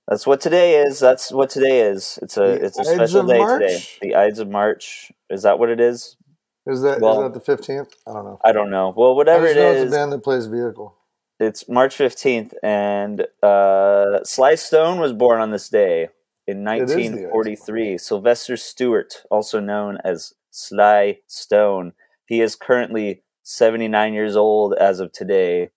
That's 0.07 0.27
what 0.27 0.41
today 0.41 0.75
is. 0.81 0.99
That's 0.99 1.31
what 1.31 1.49
today 1.49 1.81
is. 1.81 2.19
It's 2.21 2.37
a 2.37 2.41
The 2.41 2.65
it's 2.65 2.79
a 2.79 2.83
special 2.83 3.23
day 3.23 3.37
March? 3.39 3.61
today. 3.61 3.83
The 4.01 4.15
Ides 4.15 4.39
of 4.39 4.49
March. 4.49 5.11
Is 5.29 5.43
that 5.43 5.59
what 5.59 5.69
it 5.69 5.79
is? 5.79 6.17
Is 6.65 6.81
that 6.81 6.97
is 6.97 7.01
Well- 7.01 7.21
that 7.21 7.33
the 7.33 7.39
fifteenth? 7.39 7.93
I 8.07 8.13
don't 8.13 8.25
know. 8.25 8.39
I 8.43 8.51
don't 8.51 8.69
know. 8.69 8.93
Well, 8.95 9.15
whatever 9.15 9.45
it 9.45 9.55
know 9.55 9.71
it's 9.71 9.81
is, 9.87 9.93
a 9.93 9.95
band 9.95 10.11
that 10.13 10.23
plays 10.23 10.45
vehicle. 10.45 10.95
it's 11.39 11.67
March 11.67 11.97
15th, 11.97 12.53
and 12.63 13.27
uh, 13.41 14.23
Sly 14.23 14.55
Stone 14.55 14.99
was 14.99 15.11
born 15.11 15.41
on 15.41 15.51
this 15.51 15.67
day 15.67 16.07
in 16.47 16.65
It 16.67 16.83
is 16.83 16.89
the 16.89 16.93
Ides 16.93 16.93
of 16.93 16.97
1943. 16.99 17.97
Sylvester 17.97 18.55
Stewart, 18.57 19.23
also 19.29 19.59
known 19.59 19.97
as 20.05 20.33
Sly 20.51 21.19
Stone, 21.27 21.93
he 22.27 22.39
is 22.41 22.55
currently 22.55 23.23
79 23.43 24.13
years 24.13 24.36
old 24.36 24.73
as 24.73 24.99
of 24.99 25.12
today. 25.12 25.69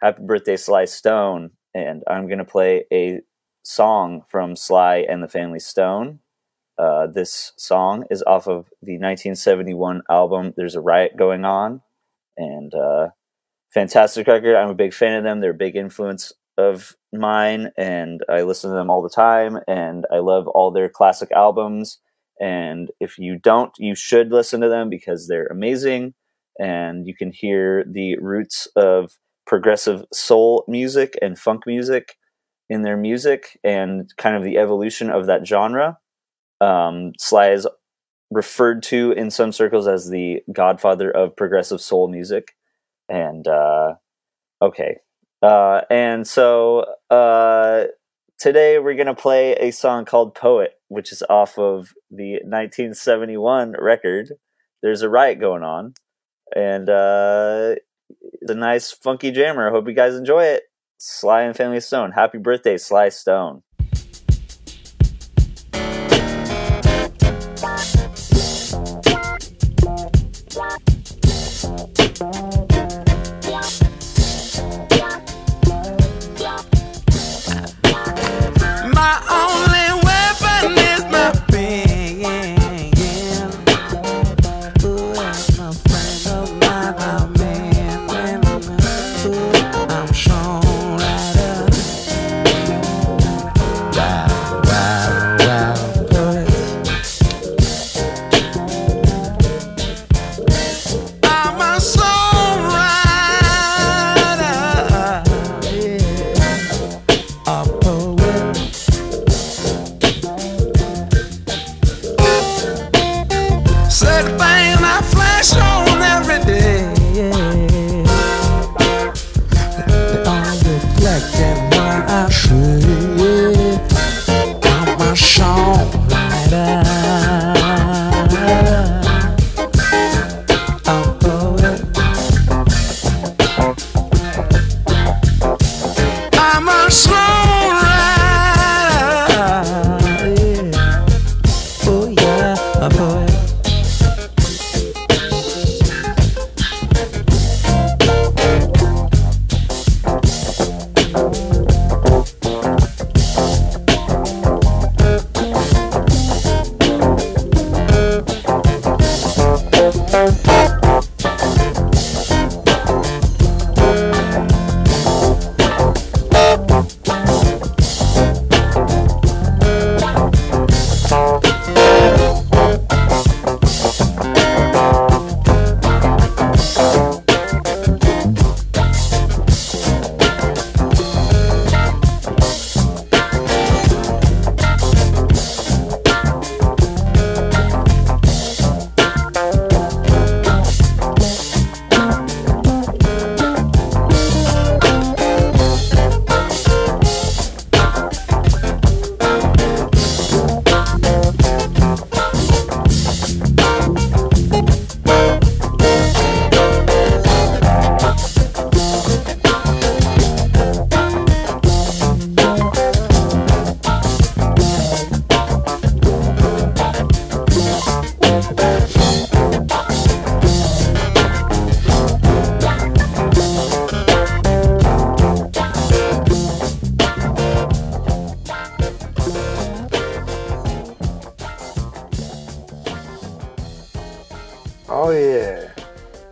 Happy 0.00 0.22
birthday, 0.22 0.56
Sly 0.56 0.84
Stone! 0.84 1.50
And 1.74 2.02
I'm 2.08 2.26
going 2.26 2.38
to 2.38 2.44
play 2.44 2.84
a 2.92 3.20
song 3.62 4.22
from 4.28 4.56
Sly 4.56 5.04
and 5.08 5.22
the 5.22 5.28
Family 5.28 5.58
Stone. 5.58 6.20
Uh, 6.78 7.08
this 7.08 7.52
song 7.58 8.04
is 8.10 8.22
off 8.26 8.46
of 8.46 8.66
the 8.80 8.94
1971 8.94 10.02
album 10.08 10.54
There's 10.56 10.76
a 10.76 10.80
Riot 10.80 11.16
Going 11.16 11.44
On. 11.44 11.82
And 12.36 12.72
uh, 12.74 13.08
fantastic 13.74 14.26
record. 14.26 14.56
I'm 14.56 14.70
a 14.70 14.74
big 14.74 14.94
fan 14.94 15.16
of 15.16 15.24
them. 15.24 15.40
They're 15.40 15.50
a 15.50 15.54
big 15.54 15.76
influence 15.76 16.32
of 16.56 16.94
mine, 17.12 17.70
and 17.76 18.22
I 18.28 18.42
listen 18.42 18.70
to 18.70 18.76
them 18.76 18.88
all 18.88 19.02
the 19.02 19.10
time. 19.10 19.58
And 19.68 20.06
I 20.12 20.18
love 20.18 20.46
all 20.46 20.70
their 20.70 20.88
classic 20.88 21.30
albums. 21.32 21.98
And 22.40 22.90
if 23.00 23.18
you 23.18 23.36
don't, 23.36 23.72
you 23.78 23.94
should 23.94 24.30
listen 24.30 24.60
to 24.62 24.68
them 24.68 24.88
because 24.88 25.26
they're 25.26 25.46
amazing. 25.48 26.14
And 26.60 27.06
you 27.06 27.14
can 27.16 27.32
hear 27.32 27.84
the 27.90 28.16
roots 28.18 28.68
of 28.76 29.12
progressive 29.46 30.04
soul 30.12 30.64
music 30.68 31.18
and 31.20 31.38
funk 31.38 31.62
music 31.66 32.16
in 32.68 32.82
their 32.82 32.96
music 32.96 33.58
and 33.64 34.12
kind 34.16 34.36
of 34.36 34.44
the 34.44 34.58
evolution 34.58 35.10
of 35.10 35.26
that 35.26 35.46
genre. 35.46 35.98
Um, 36.60 37.12
Sly 37.18 37.50
is 37.52 37.66
referred 38.30 38.82
to 38.84 39.12
in 39.12 39.30
some 39.30 39.52
circles 39.52 39.88
as 39.88 40.08
the 40.08 40.40
godfather 40.52 41.10
of 41.10 41.36
progressive 41.36 41.80
soul 41.80 42.08
music 42.08 42.54
and 43.08 43.48
uh 43.48 43.94
okay. 44.62 44.98
Uh 45.42 45.80
and 45.90 46.26
so 46.26 46.84
uh 47.10 47.86
today 48.38 48.78
we're 48.78 48.94
gonna 48.94 49.14
play 49.14 49.54
a 49.54 49.72
song 49.72 50.04
called 50.04 50.34
poet 50.34 50.74
which 50.88 51.12
is 51.12 51.22
off 51.28 51.58
of 51.58 51.92
the 52.10 52.34
1971 52.44 53.74
record. 53.78 54.32
There's 54.82 55.02
a 55.02 55.08
riot 55.08 55.40
going 55.40 55.64
on 55.64 55.94
and 56.54 56.88
uh 56.88 57.74
it's 58.40 58.50
a 58.50 58.54
nice 58.54 58.92
funky 58.92 59.30
jammer. 59.30 59.70
Hope 59.70 59.88
you 59.88 59.94
guys 59.94 60.14
enjoy 60.14 60.44
it. 60.44 60.64
Sly 60.98 61.42
and 61.42 61.56
family 61.56 61.80
stone. 61.80 62.12
Happy 62.12 62.38
birthday 62.38 62.76
sly 62.76 63.08
stone 63.08 63.62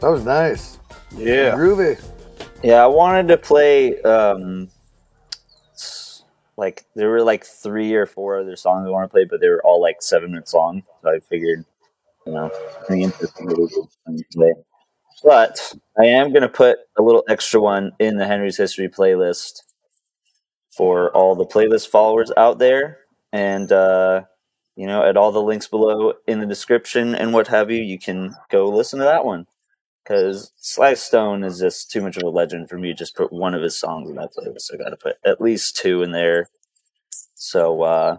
That 0.08 0.12
was 0.12 0.24
nice. 0.24 0.78
Yeah. 1.14 1.52
Groovy. 1.52 2.02
Yeah, 2.62 2.82
I 2.82 2.86
wanted 2.86 3.28
to 3.28 3.36
play 3.36 4.00
um 4.00 4.70
like 6.56 6.86
there 6.96 7.10
were 7.10 7.20
like 7.20 7.44
three 7.44 7.92
or 7.92 8.06
four 8.06 8.38
other 8.38 8.56
songs 8.56 8.86
I 8.86 8.90
want 8.90 9.04
to 9.04 9.12
play, 9.12 9.26
but 9.26 9.42
they 9.42 9.50
were 9.50 9.62
all 9.66 9.82
like 9.82 10.00
seven 10.00 10.30
minutes 10.30 10.54
long. 10.54 10.82
So 11.02 11.10
I 11.10 11.18
figured, 11.20 11.62
you 12.24 12.32
know, 12.32 12.50
the 12.88 13.02
interesting 13.02 13.48
maybe 13.48 13.58
we'll 13.58 13.90
play. 14.32 14.54
But 15.22 15.74
I 16.00 16.06
am 16.06 16.32
gonna 16.32 16.48
put 16.48 16.78
a 16.96 17.02
little 17.02 17.22
extra 17.28 17.60
one 17.60 17.92
in 17.98 18.16
the 18.16 18.26
Henry's 18.26 18.56
History 18.56 18.88
playlist 18.88 19.60
for 20.70 21.14
all 21.14 21.34
the 21.34 21.44
playlist 21.44 21.88
followers 21.88 22.32
out 22.38 22.58
there. 22.58 23.00
And 23.34 23.70
uh 23.70 24.22
you 24.74 24.86
know, 24.86 25.04
at 25.04 25.18
all 25.18 25.32
the 25.32 25.42
links 25.42 25.68
below 25.68 26.14
in 26.26 26.40
the 26.40 26.46
description 26.46 27.14
and 27.14 27.34
what 27.34 27.48
have 27.48 27.70
you, 27.70 27.82
you 27.82 27.98
can 27.98 28.34
go 28.48 28.70
listen 28.70 29.00
to 29.00 29.04
that 29.04 29.26
one 29.26 29.46
because 30.08 30.52
Sly 30.56 30.94
Stone 30.94 31.44
is 31.44 31.58
just 31.60 31.90
too 31.90 32.00
much 32.00 32.16
of 32.16 32.22
a 32.22 32.30
legend 32.30 32.70
for 32.70 32.78
me 32.78 32.88
to 32.88 32.94
just 32.94 33.14
put 33.14 33.30
one 33.32 33.52
of 33.54 33.62
his 33.62 33.78
songs 33.78 34.08
in 34.08 34.16
that 34.16 34.30
playlist. 34.34 34.72
I 34.72 34.78
got 34.82 34.90
to 34.90 34.96
put 34.96 35.16
at 35.24 35.40
least 35.40 35.76
two 35.76 36.02
in 36.02 36.12
there. 36.12 36.48
So 37.34 37.82
uh, 37.82 38.18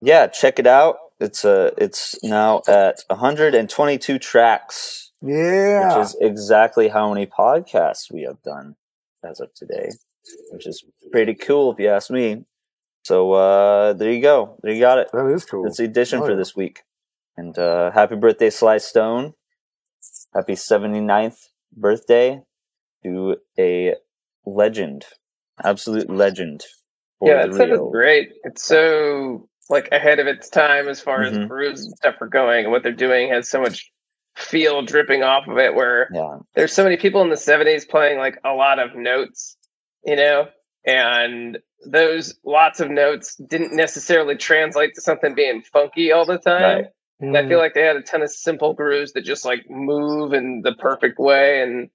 yeah, 0.00 0.28
check 0.28 0.58
it 0.60 0.66
out. 0.66 0.96
It's 1.18 1.44
uh, 1.44 1.70
it's 1.78 2.22
now 2.22 2.62
at 2.68 3.00
122 3.08 4.18
tracks, 4.18 5.10
Yeah. 5.20 5.98
which 5.98 6.06
is 6.06 6.16
exactly 6.20 6.88
how 6.88 7.12
many 7.12 7.26
podcasts 7.26 8.12
we 8.12 8.22
have 8.22 8.40
done 8.42 8.76
as 9.24 9.40
of 9.40 9.52
today, 9.54 9.90
which 10.52 10.66
is 10.66 10.84
pretty 11.10 11.34
cool 11.34 11.72
if 11.72 11.78
you 11.80 11.88
ask 11.88 12.10
me. 12.10 12.44
So 13.02 13.32
uh, 13.32 13.92
there 13.94 14.12
you 14.12 14.20
go. 14.22 14.58
There 14.62 14.72
you 14.72 14.80
got 14.80 14.98
it. 14.98 15.08
that 15.12 15.26
is 15.26 15.44
cool. 15.44 15.64
That's 15.64 15.78
the 15.78 15.84
edition 15.84 16.20
Oh, 16.20 16.24
for 16.26 16.30
yeah. 16.32 16.36
this 16.36 16.54
week. 16.54 16.82
And 17.36 17.58
uh, 17.58 17.90
happy 17.90 18.14
birthday, 18.16 18.50
Sly 18.50 18.78
Stone. 18.78 19.34
Happy 20.36 20.52
79th 20.54 21.38
birthday 21.74 22.42
to 23.02 23.36
a 23.58 23.94
legend. 24.44 25.06
Absolute 25.64 26.10
legend. 26.10 26.62
for 27.18 27.28
yeah, 27.30 27.46
that 27.46 27.54
stuff 27.54 27.70
is 27.70 27.80
great. 27.90 28.28
It's 28.44 28.62
so 28.62 29.48
like 29.70 29.88
ahead 29.92 30.18
of 30.18 30.26
its 30.26 30.50
time 30.50 30.88
as 30.88 31.00
far 31.00 31.20
Mhm. 31.20 31.42
as 31.44 31.48
grooves 31.48 31.84
and 31.86 31.96
stuff 31.96 32.16
are 32.20 32.28
going, 32.28 32.64
and 32.64 32.70
what 32.72 32.82
they're 32.82 32.92
doing 32.92 33.30
has 33.30 33.48
so 33.48 33.62
much 33.62 33.90
feel 34.36 34.82
dripping 34.82 35.22
off 35.22 35.48
of 35.48 35.56
it. 35.56 35.74
Where 35.74 36.10
Yeah. 36.12 36.36
there's 36.54 36.74
so 36.74 36.84
many 36.84 36.98
people 36.98 37.22
in 37.22 37.30
the 37.30 37.36
70s 37.38 37.86
playing 37.86 38.18
like 38.18 38.38
a 38.44 38.52
lot 38.52 38.78
of 38.78 38.94
notes, 38.94 39.56
you 40.04 40.16
know, 40.16 40.48
and 40.84 41.58
those 41.86 42.38
lots 42.44 42.80
of 42.80 42.90
notes 42.90 43.36
didn't 43.36 43.74
necessarily 43.74 44.36
translate 44.36 44.94
to 44.96 45.00
something 45.00 45.34
being 45.34 45.62
funky 45.62 46.12
all 46.12 46.26
the 46.26 46.36
time. 46.38 46.62
Right. 46.62 46.86
And 47.20 47.36
I 47.36 47.48
feel 47.48 47.58
like 47.58 47.74
they 47.74 47.82
had 47.82 47.96
a 47.96 48.02
ton 48.02 48.22
of 48.22 48.30
simple 48.30 48.74
grooves 48.74 49.12
that 49.14 49.22
just 49.22 49.44
like 49.44 49.70
move 49.70 50.32
in 50.34 50.60
the 50.62 50.74
perfect 50.74 51.18
way. 51.18 51.62
And 51.62 51.90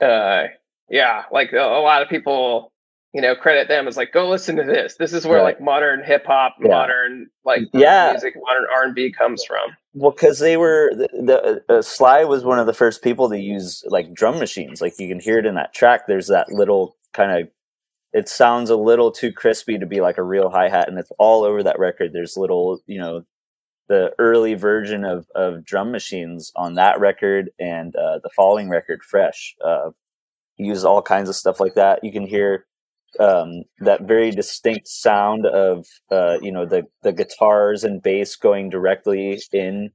uh, 0.00 0.48
yeah, 0.88 1.24
like 1.32 1.52
a, 1.52 1.58
a 1.58 1.80
lot 1.82 2.02
of 2.02 2.08
people, 2.08 2.72
you 3.12 3.20
know, 3.20 3.34
credit 3.34 3.68
them 3.68 3.88
as 3.88 3.96
like, 3.96 4.12
go 4.12 4.28
listen 4.28 4.56
to 4.56 4.64
this. 4.64 4.96
This 4.96 5.12
is 5.12 5.26
where 5.26 5.38
Right. 5.38 5.56
like 5.56 5.60
modern 5.60 6.04
hip 6.04 6.24
hop, 6.26 6.56
Yeah. 6.60 6.68
modern 6.68 7.28
like 7.44 7.62
Yeah. 7.72 8.10
music, 8.12 8.34
modern 8.36 8.66
R 8.74 8.84
and 8.84 8.94
B 8.94 9.12
comes 9.12 9.44
from. 9.44 9.76
Well, 9.94 10.12
because 10.12 10.38
they 10.38 10.56
were 10.56 10.92
the, 10.94 11.08
the 11.68 11.74
uh, 11.78 11.82
Sly 11.82 12.24
was 12.24 12.44
one 12.44 12.58
of 12.60 12.66
the 12.66 12.72
first 12.72 13.02
people 13.02 13.28
to 13.30 13.38
use 13.38 13.82
like 13.88 14.14
drum 14.14 14.38
machines. 14.38 14.80
Like 14.80 14.94
you 14.98 15.08
can 15.08 15.20
hear 15.20 15.38
it 15.38 15.46
in 15.46 15.56
that 15.56 15.74
track. 15.74 16.06
There's 16.06 16.28
that 16.28 16.50
little 16.52 16.96
kind 17.12 17.32
of. 17.42 17.48
It 18.14 18.28
sounds 18.28 18.70
a 18.70 18.76
little 18.76 19.10
too 19.10 19.32
crispy 19.32 19.78
to 19.78 19.86
be 19.86 20.00
like 20.02 20.18
a 20.18 20.22
real 20.22 20.50
hi 20.50 20.68
hat, 20.68 20.88
and 20.88 20.98
it's 20.98 21.10
all 21.18 21.44
over 21.44 21.62
that 21.62 21.78
record. 21.78 22.12
There's 22.12 22.36
little, 22.36 22.80
you 22.86 22.98
know, 22.98 23.24
the 23.92 24.10
early 24.18 24.54
version 24.54 25.04
of 25.04 25.26
of 25.34 25.66
drum 25.66 25.92
machines 25.92 26.50
on 26.56 26.76
that 26.76 26.98
record 26.98 27.50
and 27.60 27.94
uh, 27.94 28.20
the 28.22 28.30
following 28.34 28.70
record, 28.70 29.02
Fresh. 29.02 29.54
Uh, 29.62 29.90
he 30.54 30.64
uses 30.64 30.86
all 30.86 31.02
kinds 31.02 31.28
of 31.28 31.36
stuff 31.36 31.60
like 31.60 31.74
that. 31.74 32.02
You 32.02 32.10
can 32.10 32.26
hear 32.26 32.64
um, 33.20 33.64
that 33.80 34.08
very 34.08 34.30
distinct 34.30 34.88
sound 34.88 35.44
of 35.44 35.84
uh, 36.10 36.38
you 36.40 36.50
know 36.50 36.64
the 36.64 36.84
the 37.02 37.12
guitars 37.12 37.84
and 37.84 38.02
bass 38.02 38.34
going 38.34 38.70
directly 38.70 39.38
in 39.52 39.90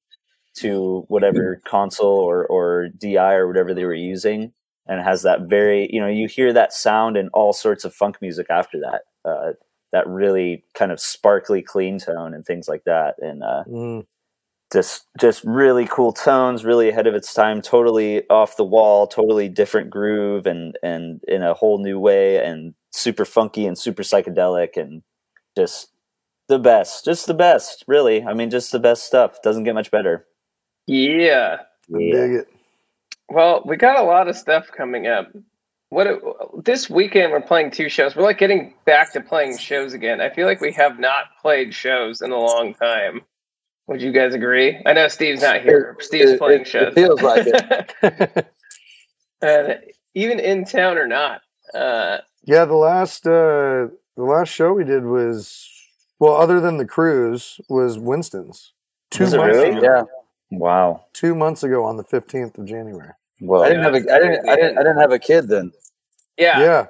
to 0.58 1.04
whatever 1.08 1.60
console 1.66 2.20
or 2.20 2.46
or 2.46 2.90
DI 2.90 3.34
or 3.34 3.48
whatever 3.48 3.74
they 3.74 3.86
were 3.86 3.96
using, 3.96 4.54
and 4.86 5.00
it 5.00 5.04
has 5.06 5.24
that 5.24 5.50
very 5.50 5.90
you 5.92 6.00
know 6.00 6.08
you 6.08 6.28
hear 6.28 6.54
that 6.54 6.72
sound 6.72 7.18
in 7.18 7.30
all 7.30 7.52
sorts 7.52 7.84
of 7.84 7.96
funk 7.96 8.18
music 8.22 8.46
after 8.52 8.80
that. 8.80 9.02
Uh, 9.28 9.54
that 9.92 10.08
really 10.08 10.64
kind 10.74 10.92
of 10.92 11.00
sparkly 11.00 11.62
clean 11.62 12.00
tone 12.00 12.34
and 12.34 12.46
things 12.46 12.68
like 12.68 12.84
that, 12.86 13.16
and 13.20 13.44
uh, 13.44 13.64
Mm. 13.68 14.06
just 14.72 15.06
just 15.20 15.44
really 15.44 15.88
cool 15.88 16.12
tones, 16.12 16.66
really 16.66 16.90
ahead 16.90 17.08
of 17.08 17.16
its 17.16 17.34
time, 17.34 17.62
totally 17.62 18.28
off 18.30 18.58
the 18.58 18.66
wall, 18.66 19.08
totally 19.08 19.48
different 19.50 19.90
groove, 19.90 20.46
and 20.46 20.78
and 20.84 21.22
in 21.28 21.42
a 21.44 21.54
whole 21.54 21.78
new 21.80 22.00
way, 22.00 22.44
and 22.44 22.74
super 22.92 23.26
funky 23.26 23.66
and 23.66 23.78
super 23.78 24.04
psychedelic, 24.04 24.76
and 24.76 25.04
just 25.56 25.90
the 26.48 26.60
best, 26.60 27.06
just 27.06 27.28
the 27.28 27.34
best, 27.34 27.84
really. 27.88 28.24
I 28.24 28.34
mean, 28.34 28.50
just 28.50 28.72
the 28.72 28.80
best 28.80 29.04
stuff. 29.06 29.42
Doesn't 29.42 29.64
get 29.64 29.74
much 29.76 29.92
better. 29.92 30.26
Yeah. 30.86 31.58
I 31.94 31.98
dig 31.98 32.32
it. 32.32 32.48
Well, 33.30 33.62
we 33.66 33.76
got 33.76 34.00
a 34.00 34.04
lot 34.04 34.28
of 34.30 34.38
stuff 34.38 34.68
coming 34.76 35.08
up. 35.08 35.28
What 35.90 36.66
this 36.66 36.90
weekend 36.90 37.32
we're 37.32 37.42
playing 37.42 37.72
two 37.72 37.88
shows. 37.88 38.16
We're 38.16 38.24
like 38.24 38.38
getting 38.40 38.74
back 38.86 39.14
to 39.14 39.22
playing 39.22 39.58
shows 39.58 39.94
again. 39.94 40.20
I 40.20 40.30
feel 40.30 40.46
like 40.46 40.60
we 40.60 40.74
have 40.74 41.00
not 41.00 41.26
played 41.42 41.74
shows 41.74 42.22
in 42.22 42.32
a 42.32 42.38
long 42.38 42.74
time. 42.74 43.22
Would 43.88 44.02
you 44.02 44.12
guys 44.12 44.34
agree? 44.34 44.82
I 44.86 44.92
know 44.92 45.08
Steve's 45.08 45.42
not 45.42 45.62
here. 45.62 45.96
Steve's 46.02 46.32
it- 46.32 46.40
playing 46.40 46.62
it- 46.62 46.68
shows. 46.68 46.92
it 46.92 46.96
feels 46.96 47.22
like 47.22 47.48
it. 47.48 48.48
and 49.42 49.80
even 50.14 50.40
in 50.40 50.66
town 50.66 50.98
or 50.98 51.08
not. 51.08 51.42
Uh, 51.74 52.18
Yeah, 52.44 52.66
the 52.66 52.76
last 52.76 53.26
uh 53.26 53.88
the 54.18 54.24
last 54.24 54.50
show 54.50 54.74
we 54.74 54.84
did 54.84 55.06
was 55.06 55.70
well, 56.20 56.36
other 56.36 56.60
than 56.60 56.78
the 56.78 56.86
cruise, 56.86 57.62
was 57.70 57.98
Winston's. 58.00 58.74
Two 59.12 59.24
months 59.26 59.36
really? 59.38 59.70
ago. 59.78 59.82
Yeah. 59.84 60.04
Wow. 60.58 61.06
Two 61.14 61.36
months 61.36 61.64
ago 61.64 61.86
on 61.86 61.96
the 61.96 62.04
fifteenth 62.04 62.58
of 62.58 62.66
January. 62.66 63.12
Well, 63.42 63.64
I 63.64 63.70
didn't 63.70 63.84
have 63.84 63.94
a 63.94 63.98
I 63.98 64.20
didn't 64.20 64.50
I 64.50 64.56
didn't 64.56 64.78
I 64.78 64.82
didn't 64.82 64.98
have 65.00 65.12
a 65.12 65.20
kid 65.20 65.48
then. 65.48 65.72
yeah. 66.38 66.60
Yeah. 66.60 66.86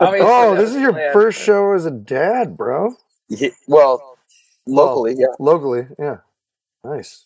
obviously 0.00 0.20
Oh, 0.30 0.54
this 0.56 0.70
is 0.70 0.76
your 0.80 0.92
planned, 0.92 1.12
first 1.12 1.38
but- 1.38 1.44
show 1.44 1.72
as 1.72 1.86
a 1.86 1.90
dad, 1.90 2.56
bro. 2.56 2.94
Ye- 3.28 3.52
Well, 3.66 4.18
locally, 4.66 5.14
yeah. 5.18 5.28
Locally, 5.38 5.86
yeah. 5.98 6.18
Nice. 6.84 7.24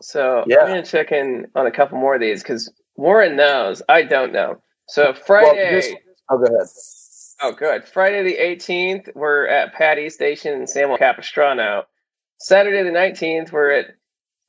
So 0.00 0.44
Yeah. 0.46 0.60
I'm 0.60 0.68
gonna 0.68 0.82
check 0.84 1.12
in 1.12 1.46
on 1.54 1.66
a 1.66 1.70
couple 1.70 1.98
more 1.98 2.14
of 2.14 2.20
these 2.20 2.42
because 2.42 2.72
Warren 2.96 3.36
knows. 3.36 3.82
I 3.88 4.02
don't 4.02 4.32
know. 4.32 4.62
So 4.88 5.04
Well, 5.04 5.14
Friday. 5.14 5.70
this- 5.74 5.94
oh, 6.30 6.38
go 6.38 6.44
ahead. 6.54 6.66
Oh, 7.40 7.52
good. 7.52 7.84
Friday 7.84 8.22
the 8.24 8.36
18th, 8.38 9.14
we're 9.14 9.46
at 9.46 9.72
Patty 9.74 10.08
Station 10.10 10.54
in 10.54 10.66
San 10.66 10.88
Juan 10.88 10.98
Capistrano. 10.98 11.84
Saturday 12.38 12.82
the 12.82 12.90
19th, 12.90 13.52
we're 13.52 13.70
at 13.70 13.86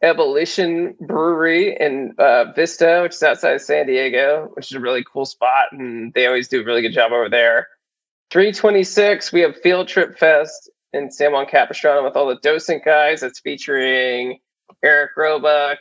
Ebullition 0.01 0.95
Brewery 1.01 1.75
in 1.77 2.13
uh, 2.17 2.45
Vista, 2.55 2.99
which 3.03 3.15
is 3.15 3.23
outside 3.23 3.55
of 3.55 3.61
San 3.61 3.87
Diego, 3.87 4.49
which 4.53 4.71
is 4.71 4.77
a 4.77 4.79
really 4.79 5.03
cool 5.03 5.25
spot, 5.25 5.71
and 5.71 6.13
they 6.13 6.25
always 6.25 6.47
do 6.47 6.61
a 6.61 6.63
really 6.63 6.81
good 6.81 6.93
job 6.93 7.11
over 7.11 7.29
there. 7.29 7.67
326, 8.31 9.33
we 9.33 9.41
have 9.41 9.59
Field 9.61 9.87
Trip 9.87 10.17
Fest 10.17 10.69
in 10.93 11.11
San 11.11 11.33
Juan 11.33 11.45
Capistrano 11.47 12.03
with 12.03 12.15
all 12.15 12.27
the 12.27 12.39
docent 12.41 12.85
guys. 12.85 13.21
That's 13.21 13.39
featuring 13.39 14.39
Eric 14.83 15.11
Roebuck, 15.17 15.79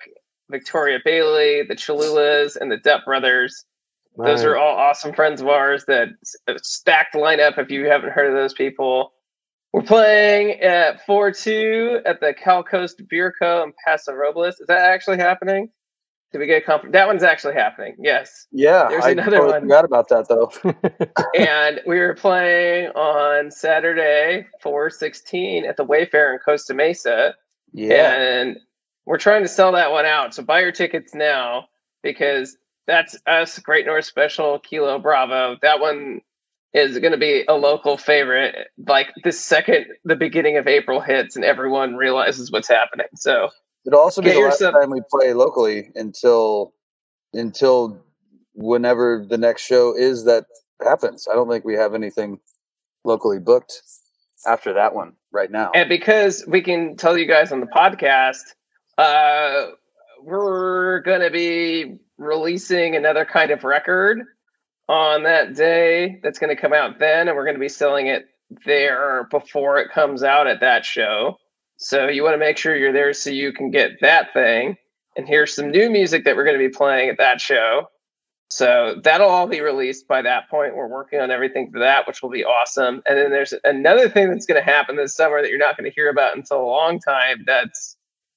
Victoria 0.51 0.99
Bailey, 1.05 1.63
the 1.63 1.77
Chalulas, 1.77 2.57
and 2.57 2.71
the 2.71 2.79
Dutt 2.79 3.05
Brothers. 3.05 3.65
Those 4.17 4.43
are 4.43 4.57
all 4.57 4.77
awesome 4.77 5.13
friends 5.13 5.41
of 5.41 5.47
ours 5.47 5.85
that 5.87 6.09
a 6.49 6.59
stacked 6.61 7.15
lineup 7.15 7.57
if 7.57 7.71
you 7.71 7.87
haven't 7.87 8.11
heard 8.11 8.27
of 8.27 8.35
those 8.35 8.53
people. 8.53 9.13
We're 9.79 9.85
playing 9.85 10.61
at 10.61 11.07
4 11.07 11.31
2 11.31 12.01
at 12.05 12.19
the 12.19 12.35
Cal 12.35 12.65
Coast 12.65 13.01
Beer 13.09 13.33
Co. 13.41 13.63
in 13.63 13.73
Paso 13.85 14.13
Robles. 14.13 14.59
Is 14.59 14.67
that 14.67 14.81
actually 14.81 15.19
happening? 15.19 15.69
Did 16.33 16.39
we 16.39 16.47
get 16.47 16.65
a 16.65 16.67
conf- 16.67 16.91
That 16.91 17.07
one's 17.07 17.23
actually 17.23 17.55
happening. 17.55 17.95
Yes. 17.97 18.49
Yeah, 18.51 18.89
There's 18.89 19.05
I 19.05 19.11
another 19.11 19.37
totally 19.37 19.53
one. 19.53 19.61
forgot 19.63 19.85
about 19.85 20.09
that 20.09 20.27
though. 20.29 20.51
and 21.41 21.81
we 21.87 22.01
were 22.01 22.15
playing 22.15 22.89
on 22.89 23.53
Saturday, 23.53 24.49
416 24.63 25.65
at 25.65 25.77
the 25.77 25.85
Wayfarer 25.85 26.33
in 26.33 26.39
Costa 26.41 26.75
Mesa. 26.75 27.37
Yeah, 27.73 28.15
And 28.17 28.59
we're 29.07 29.17
trying 29.17 29.43
to 29.43 29.49
sell 29.49 29.71
that 29.73 29.93
one 29.93 30.07
out. 30.07 30.35
So 30.35 30.43
buy 30.43 30.59
your 30.63 30.73
tickets 30.73 31.15
now 31.15 31.69
because 32.03 32.57
that's 32.89 33.17
us, 33.29 33.61
Great 33.61 33.87
North 33.87 34.07
Special, 34.07 34.59
Kilo 34.59 34.99
Bravo. 34.99 35.57
That 35.63 35.79
one 35.79 36.23
is 36.75 36.99
going 36.99 37.13
to 37.13 37.19
be 37.19 37.45
a 37.49 37.55
local 37.55 37.97
favorite. 37.97 38.69
Like 38.87 39.09
the 39.25 39.33
second 39.33 39.87
the 40.05 40.17
beginning 40.17 40.57
of 40.57 40.67
April 40.67 41.01
hits 41.01 41.37
and 41.37 41.45
everyone 41.45 41.97
realizes 41.97 42.51
what's 42.51 42.69
happening. 42.69 43.07
So 43.15 43.49
it'll 43.87 44.01
also 44.01 44.23
be 44.23 44.31
the 44.31 44.41
last 44.41 44.61
yourself- 44.61 44.75
time 44.75 44.91
we 44.91 45.03
play 45.11 45.33
locally 45.33 45.91
until 45.95 46.75
until 47.33 48.03
whenever 48.55 49.25
the 49.29 49.39
next 49.39 49.63
show 49.63 49.97
is 49.97 50.25
that 50.25 50.47
happens. 50.83 51.27
I 51.31 51.35
don't 51.35 51.49
think 51.49 51.65
we 51.65 51.75
have 51.75 51.95
anything 51.95 52.39
locally 53.05 53.39
booked 53.39 53.83
after 54.47 54.73
that 54.75 54.95
one 54.95 55.13
right 55.33 55.51
now. 55.51 55.71
And 55.75 55.89
because 55.89 56.45
we 56.47 56.63
can 56.63 56.97
tell 56.97 57.17
you 57.19 57.27
guys 57.27 57.53
on 57.53 57.61
the 57.61 57.67
podcast, 57.67 58.43
uh, 58.97 59.69
we're 60.23 61.01
going 61.01 61.21
to 61.21 61.31
be 61.31 61.99
releasing 62.17 62.97
another 62.97 63.25
kind 63.25 63.51
of 63.51 63.65
record 63.65 64.23
on 64.89 65.25
that 65.25 65.55
day 65.55 66.21
that's 66.23 66.39
going 66.39 66.55
to 66.55 66.61
come 66.61 66.73
out 66.73 66.99
then, 66.99 67.29
and 67.29 67.37
we're 67.37 67.45
going 67.45 67.57
to 67.57 67.61
be 67.61 67.69
selling 67.69 68.07
it 68.07 68.27
there 68.65 69.29
before 69.31 69.79
it 69.79 69.91
comes 69.93 70.23
out 70.23 70.47
at 70.47 70.61
that 70.61 70.85
show. 70.85 71.37
So 71.77 72.09
you 72.09 72.23
want 72.23 72.35
to 72.35 72.39
make 72.39 72.57
sure 72.57 72.75
you're 72.75 72.93
there 72.93 73.13
so 73.13 73.31
you 73.31 73.53
can 73.53 73.71
get 73.71 74.01
that 74.01 74.33
thing. 74.33 74.77
And 75.17 75.29
here's 75.29 75.55
some 75.55 75.71
new 75.71 75.91
music 75.91 76.25
that 76.25 76.37
we're 76.37 76.45
going 76.45 76.59
to 76.59 76.69
be 76.69 76.75
playing 76.75 77.11
at 77.11 77.19
that 77.19 77.41
show. 77.41 77.89
So 78.51 79.01
that'll 79.05 79.29
all 79.29 79.47
be 79.47 79.61
released 79.61 80.09
by 80.09 80.23
that 80.23 80.49
point. 80.49 80.75
We're 80.75 80.89
working 80.89 81.21
on 81.21 81.31
everything 81.31 81.71
for 81.71 81.81
that, 81.81 82.07
which 82.07 82.23
will 82.23 82.31
be 82.31 82.45
awesome. 82.45 83.03
And 83.07 83.19
then 83.19 83.31
there's 83.31 83.53
another 83.65 84.09
thing 84.09 84.31
that's 84.31 84.47
going 84.47 84.61
to 84.63 84.65
happen 84.65 84.97
this 84.97 85.15
summer 85.15 85.43
that 85.43 85.51
you're 85.51 85.59
not 85.59 85.77
going 85.77 85.91
to 85.91 85.95
hear 85.95 86.09
about 86.09 86.37
until 86.37 86.63
a 86.63 86.65
long 86.65 86.99
time. 86.99 87.45
That's 87.47 87.97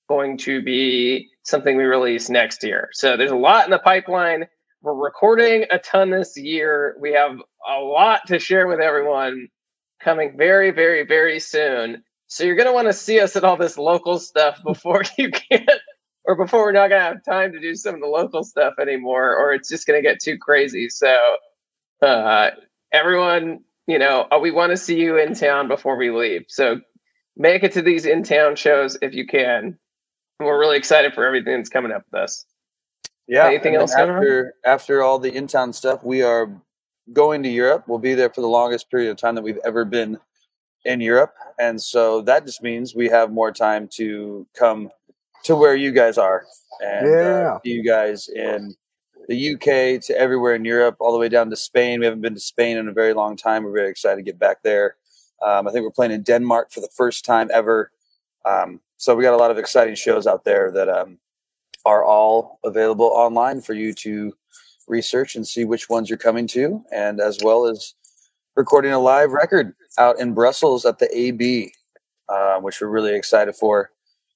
going 0.10 0.38
to 0.40 0.62
be 0.62 1.30
something 1.44 1.78
we 1.78 1.86
release 1.86 2.30
next 2.30 2.62
year. 2.64 2.90
So 2.92 3.16
there's 3.16 3.32
a 3.32 3.36
lot 3.38 3.64
in 3.64 3.72
the 3.72 3.80
pipeline. 3.80 4.48
We're 4.84 4.96
recording 4.96 5.66
a 5.70 5.78
ton 5.78 6.10
this 6.10 6.36
year. 6.36 6.96
We 7.00 7.14
have 7.14 7.38
a 7.70 7.80
lot 7.80 8.26
to 8.28 8.40
share 8.40 8.66
with 8.68 8.80
everyone 8.80 9.50
coming 10.02 10.36
very, 10.36 10.72
very, 10.72 11.06
very 11.06 11.40
soon. 11.40 12.04
So 12.26 12.46
you're 12.46 12.56
going 12.56 12.68
to 12.68 12.74
want 12.74 12.88
to 12.88 12.94
see 12.94 13.20
us 13.20 13.36
at 13.36 13.44
all 13.44 13.58
this 13.58 13.78
local 13.78 14.18
stuff 14.18 14.60
before 14.66 15.04
you 15.20 15.30
get 15.30 15.70
or 16.26 16.36
before 16.36 16.62
we're 16.62 16.72
not 16.72 16.90
going 16.90 17.00
to 17.00 17.06
have 17.06 17.24
time 17.24 17.52
to 17.52 17.60
do 17.60 17.76
some 17.76 17.94
of 17.94 18.02
the 18.02 18.08
local 18.08 18.44
stuff 18.44 18.74
anymore, 18.82 19.36
or 19.36 19.54
it's 19.54 19.70
just 19.70 19.86
going 19.86 20.02
to 20.02 20.08
get 20.08 20.20
too 20.20 20.40
crazy. 20.40 20.90
So, 20.90 21.16
uh, 22.02 22.50
everyone, 22.92 23.60
you 23.86 24.00
know, 24.00 24.28
uh, 24.32 24.40
we 24.40 24.50
want 24.50 24.72
to 24.72 24.78
see 24.78 25.00
you 25.00 25.18
in 25.18 25.36
town 25.36 25.68
before 25.68 25.96
we 25.96 26.10
leave. 26.10 26.46
So, 26.48 26.82
make 27.38 27.64
it 27.64 27.74
to 27.74 27.84
these 27.84 28.08
in 28.08 28.24
town 28.24 28.56
shows 28.56 28.98
if 29.04 29.14
you 29.14 29.28
can. 29.28 29.78
We're 30.40 30.60
really 30.60 30.78
excited 30.78 31.14
for 31.14 31.24
everything 31.24 31.58
that's 31.58 31.70
coming 31.70 31.92
up 31.92 32.04
with 32.12 32.22
us. 32.22 32.46
Yeah. 33.32 33.48
Anything 33.48 33.76
else 33.76 33.94
after 33.96 34.56
after 34.66 35.04
all 35.04 35.18
the 35.18 35.34
in 35.34 35.48
town 35.48 35.72
stuff, 35.74 36.04
we 36.04 36.22
are 36.22 36.50
going 37.14 37.42
to 37.44 37.50
Europe. 37.50 37.86
We'll 37.88 37.98
be 38.00 38.14
there 38.14 38.30
for 38.30 38.42
the 38.42 38.48
longest 38.48 38.92
period 38.92 39.10
of 39.10 39.18
time 39.18 39.36
that 39.36 39.42
we've 39.42 39.60
ever 39.64 39.86
been 39.86 40.20
in 40.84 41.00
Europe, 41.00 41.34
and 41.58 41.82
so 41.82 42.22
that 42.24 42.46
just 42.46 42.62
means 42.62 42.94
we 42.94 43.08
have 43.08 43.32
more 43.32 43.52
time 43.54 43.88
to 43.94 44.46
come 44.54 44.90
to 45.46 45.56
where 45.56 45.76
you 45.76 45.92
guys 45.92 46.18
are 46.18 46.44
and 46.84 47.06
uh, 47.08 47.10
Yeah. 47.10 47.58
see 47.64 47.72
you 47.72 47.84
guys 47.84 48.28
in 48.28 48.76
the 49.30 49.54
UK 49.54 50.02
to 50.08 50.14
everywhere 50.18 50.56
in 50.56 50.66
Europe, 50.66 50.98
all 51.00 51.14
the 51.14 51.18
way 51.18 51.30
down 51.30 51.50
to 51.52 51.56
Spain. 51.56 52.00
We 52.02 52.06
haven't 52.06 52.22
been 52.22 52.34
to 52.36 52.40
Spain 52.42 52.76
in 52.78 52.88
a 52.90 52.92
very 52.94 53.14
long 53.14 53.38
time. 53.38 53.64
We're 53.64 53.72
very 53.72 53.90
excited 53.90 54.18
to 54.18 54.24
get 54.24 54.40
back 54.40 54.62
there. 54.64 54.98
Um, 55.42 55.68
I 55.68 55.72
think 55.72 55.84
we're 55.86 55.92
playing 55.92 56.12
in 56.12 56.24
Denmark 56.24 56.72
for 56.72 56.82
the 56.82 56.90
first 56.94 57.24
time 57.26 57.50
ever. 57.54 57.92
Um, 58.46 58.82
so 58.98 59.16
we 59.16 59.24
got 59.24 59.34
a 59.34 59.38
lot 59.38 59.52
of 59.52 59.58
exciting 59.58 59.96
shows 59.96 60.28
out 60.28 60.44
there 60.44 60.72
that 60.72 60.90
um, 60.90 61.18
are 61.86 62.04
all 62.04 62.60
available 62.64 63.06
online 63.08 63.62
for 63.62 63.74
you 63.74 63.94
to 63.94 64.34
research 64.88 65.36
and 65.36 65.48
see 65.48 65.64
which 65.66 65.90
ones 65.90 66.10
you're 66.10 66.18
coming 66.18 66.48
to, 66.48 66.84
and 66.92 67.20
as 67.20 67.40
well 67.44 67.66
as 67.66 67.94
recording 68.56 68.92
a 68.92 69.00
live 69.00 69.32
record 69.32 69.74
out 69.98 70.20
in 70.20 70.34
Brussels 70.34 70.86
at 70.86 71.00
the 71.00 71.10
AB, 71.18 71.74
uh, 72.30 72.60
which 72.60 72.82
we're 72.82 72.88
really 72.88 73.16
excited 73.16 73.56
for. 73.56 73.92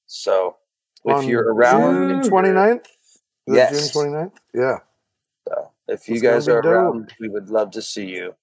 So 0.08 0.58
if 1.04 1.18
On 1.18 1.28
you're 1.28 1.54
around, 1.54 2.24
June 2.24 2.32
29th? 2.32 2.86
Yes. 3.48 3.94
June 3.94 4.12
29th? 4.12 4.32
Yeah. 4.54 4.78
so 5.48 5.72
if 5.88 6.08
you 6.08 6.16
It's 6.16 6.24
guys 6.24 6.48
are 6.48 6.62
dope. 6.62 6.72
around, 6.72 7.14
we 7.20 7.30
would 7.30 7.50
love 7.50 7.72
to 7.72 7.82
see 7.82 8.06
you. 8.06 8.36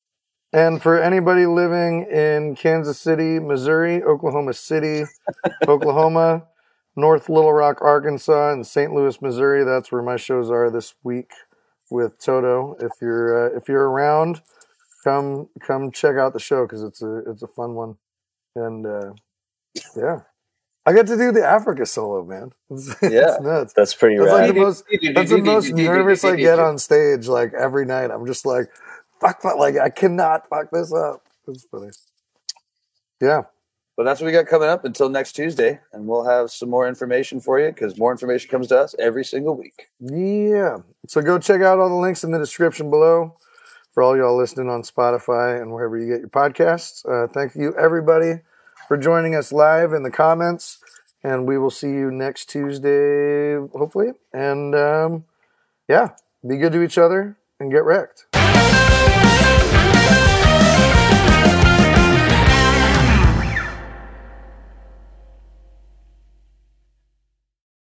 And 0.53 0.83
for 0.83 1.01
anybody 1.01 1.47
living 1.47 2.05
in 2.11 2.57
Kansas 2.57 2.99
City, 2.99 3.39
Missouri, 3.41 4.03
Oklahoma 4.03 4.53
City, 4.53 5.05
Oklahoma, 5.67 6.45
North 6.97 7.29
Little 7.29 7.53
Rock, 7.53 7.79
Arkansas, 7.81 8.53
and 8.53 8.67
St. 8.67 8.93
Louis, 8.93 9.21
Missouri, 9.23 9.65
that's 9.65 9.91
where 9.91 10.03
my 10.03 10.17
shows 10.17 10.51
are 10.51 10.71
this 10.71 10.95
week 11.03 11.31
with 11.91 12.19
Toto. 12.19 12.77
If 12.81 12.93
you're 13.01 13.53
uh, 13.53 13.57
if 13.57 13.69
you're 13.69 13.89
around, 13.89 14.43
come 15.05 15.49
come 15.61 15.91
check 15.91 16.17
out 16.17 16.33
the 16.33 16.41
show 16.41 16.67
because 16.67 16.83
it's 16.83 17.03
a 17.03 17.23
it's 17.31 17.43
a 17.43 17.47
fun 17.49 17.75
one, 17.75 17.97
and 18.55 18.87
uh, 18.87 19.13
yeah, 19.97 20.21
I 20.85 20.93
get 20.93 21.07
to 21.07 21.17
do 21.17 21.33
the 21.33 21.45
Africa 21.47 21.87
solo, 21.87 22.25
man. 22.25 22.51
It's, 22.71 22.89
Yeah. 23.03 23.35
it's 23.35 23.41
nuts. 23.41 23.73
That's 23.75 23.95
pretty 23.95 24.19
That's 24.19 24.31
like 24.31 24.55
the 24.55 24.61
most 24.61 24.85
that's 25.15 25.31
the 25.31 25.39
most 25.43 25.73
nervous 25.73 26.25
I 26.25 26.37
get 26.37 26.59
on 26.59 26.77
stage. 26.79 27.27
Like 27.27 27.53
every 27.55 27.87
night, 27.87 28.11
I'm 28.11 28.27
just 28.27 28.45
like, 28.45 28.67
fuck, 29.21 29.41
fuck, 29.41 29.57
like 29.57 29.77
I 29.79 29.89
cannot 29.91 30.49
fuck 30.49 30.71
this 30.71 30.93
up. 30.93 31.23
It's 31.49 31.65
funny. 31.65 31.91
Yeah, 33.21 33.43
But 34.03 34.07
that's 34.07 34.21
what 34.21 34.27
we 34.27 34.33
got 34.33 34.49
coming 34.49 34.69
up 34.69 34.85
until 34.85 35.09
next 35.09 35.35
Tuesday, 35.35 35.79
and 35.93 36.09
we'll 36.09 36.25
have 36.25 36.51
some 36.51 36.69
more 36.69 36.89
information 36.89 37.39
for 37.39 37.61
you 37.61 37.69
because 37.69 37.97
more 37.97 38.11
information 38.11 38.51
comes 38.51 38.67
to 38.67 38.81
us 38.81 38.97
every 38.99 39.25
single 39.25 39.55
week. 39.55 39.91
yeah. 40.01 40.79
So 41.07 41.23
go 41.23 41.39
check 41.39 41.61
out 41.61 41.79
all 41.79 41.89
the 41.89 41.95
links 41.95 42.25
in 42.25 42.33
the 42.33 42.39
description 42.41 42.91
below 42.91 43.37
for 43.95 44.03
all 44.03 44.17
y'all 44.17 44.37
listening 44.37 44.69
on 44.69 44.83
Spotify 44.83 45.63
and 45.63 45.73
wherever 45.73 45.97
you 45.97 46.09
get 46.09 46.19
your 46.19 46.31
podcasts. 46.31 47.07
Uh, 47.09 47.29
thank 47.29 47.55
you 47.55 47.77
everybody 47.79 48.41
for 48.89 48.97
joining 48.97 49.37
us 49.37 49.53
live 49.53 49.93
in 49.93 50.03
the 50.03 50.11
comments, 50.11 50.83
and 51.23 51.47
we 51.47 51.57
will 51.57 51.71
see 51.71 51.91
you 51.91 52.11
next 52.11 52.51
Tuesday, 52.51 53.55
hopefully. 53.55 54.15
And 54.33 54.75
um, 54.75 55.27
yeah, 55.89 56.09
be 56.45 56.57
good 56.57 56.73
to 56.73 56.83
each 56.83 56.99
other 56.99 57.37
and 57.61 57.71
get 57.71 57.85
wrecked. 57.85 58.27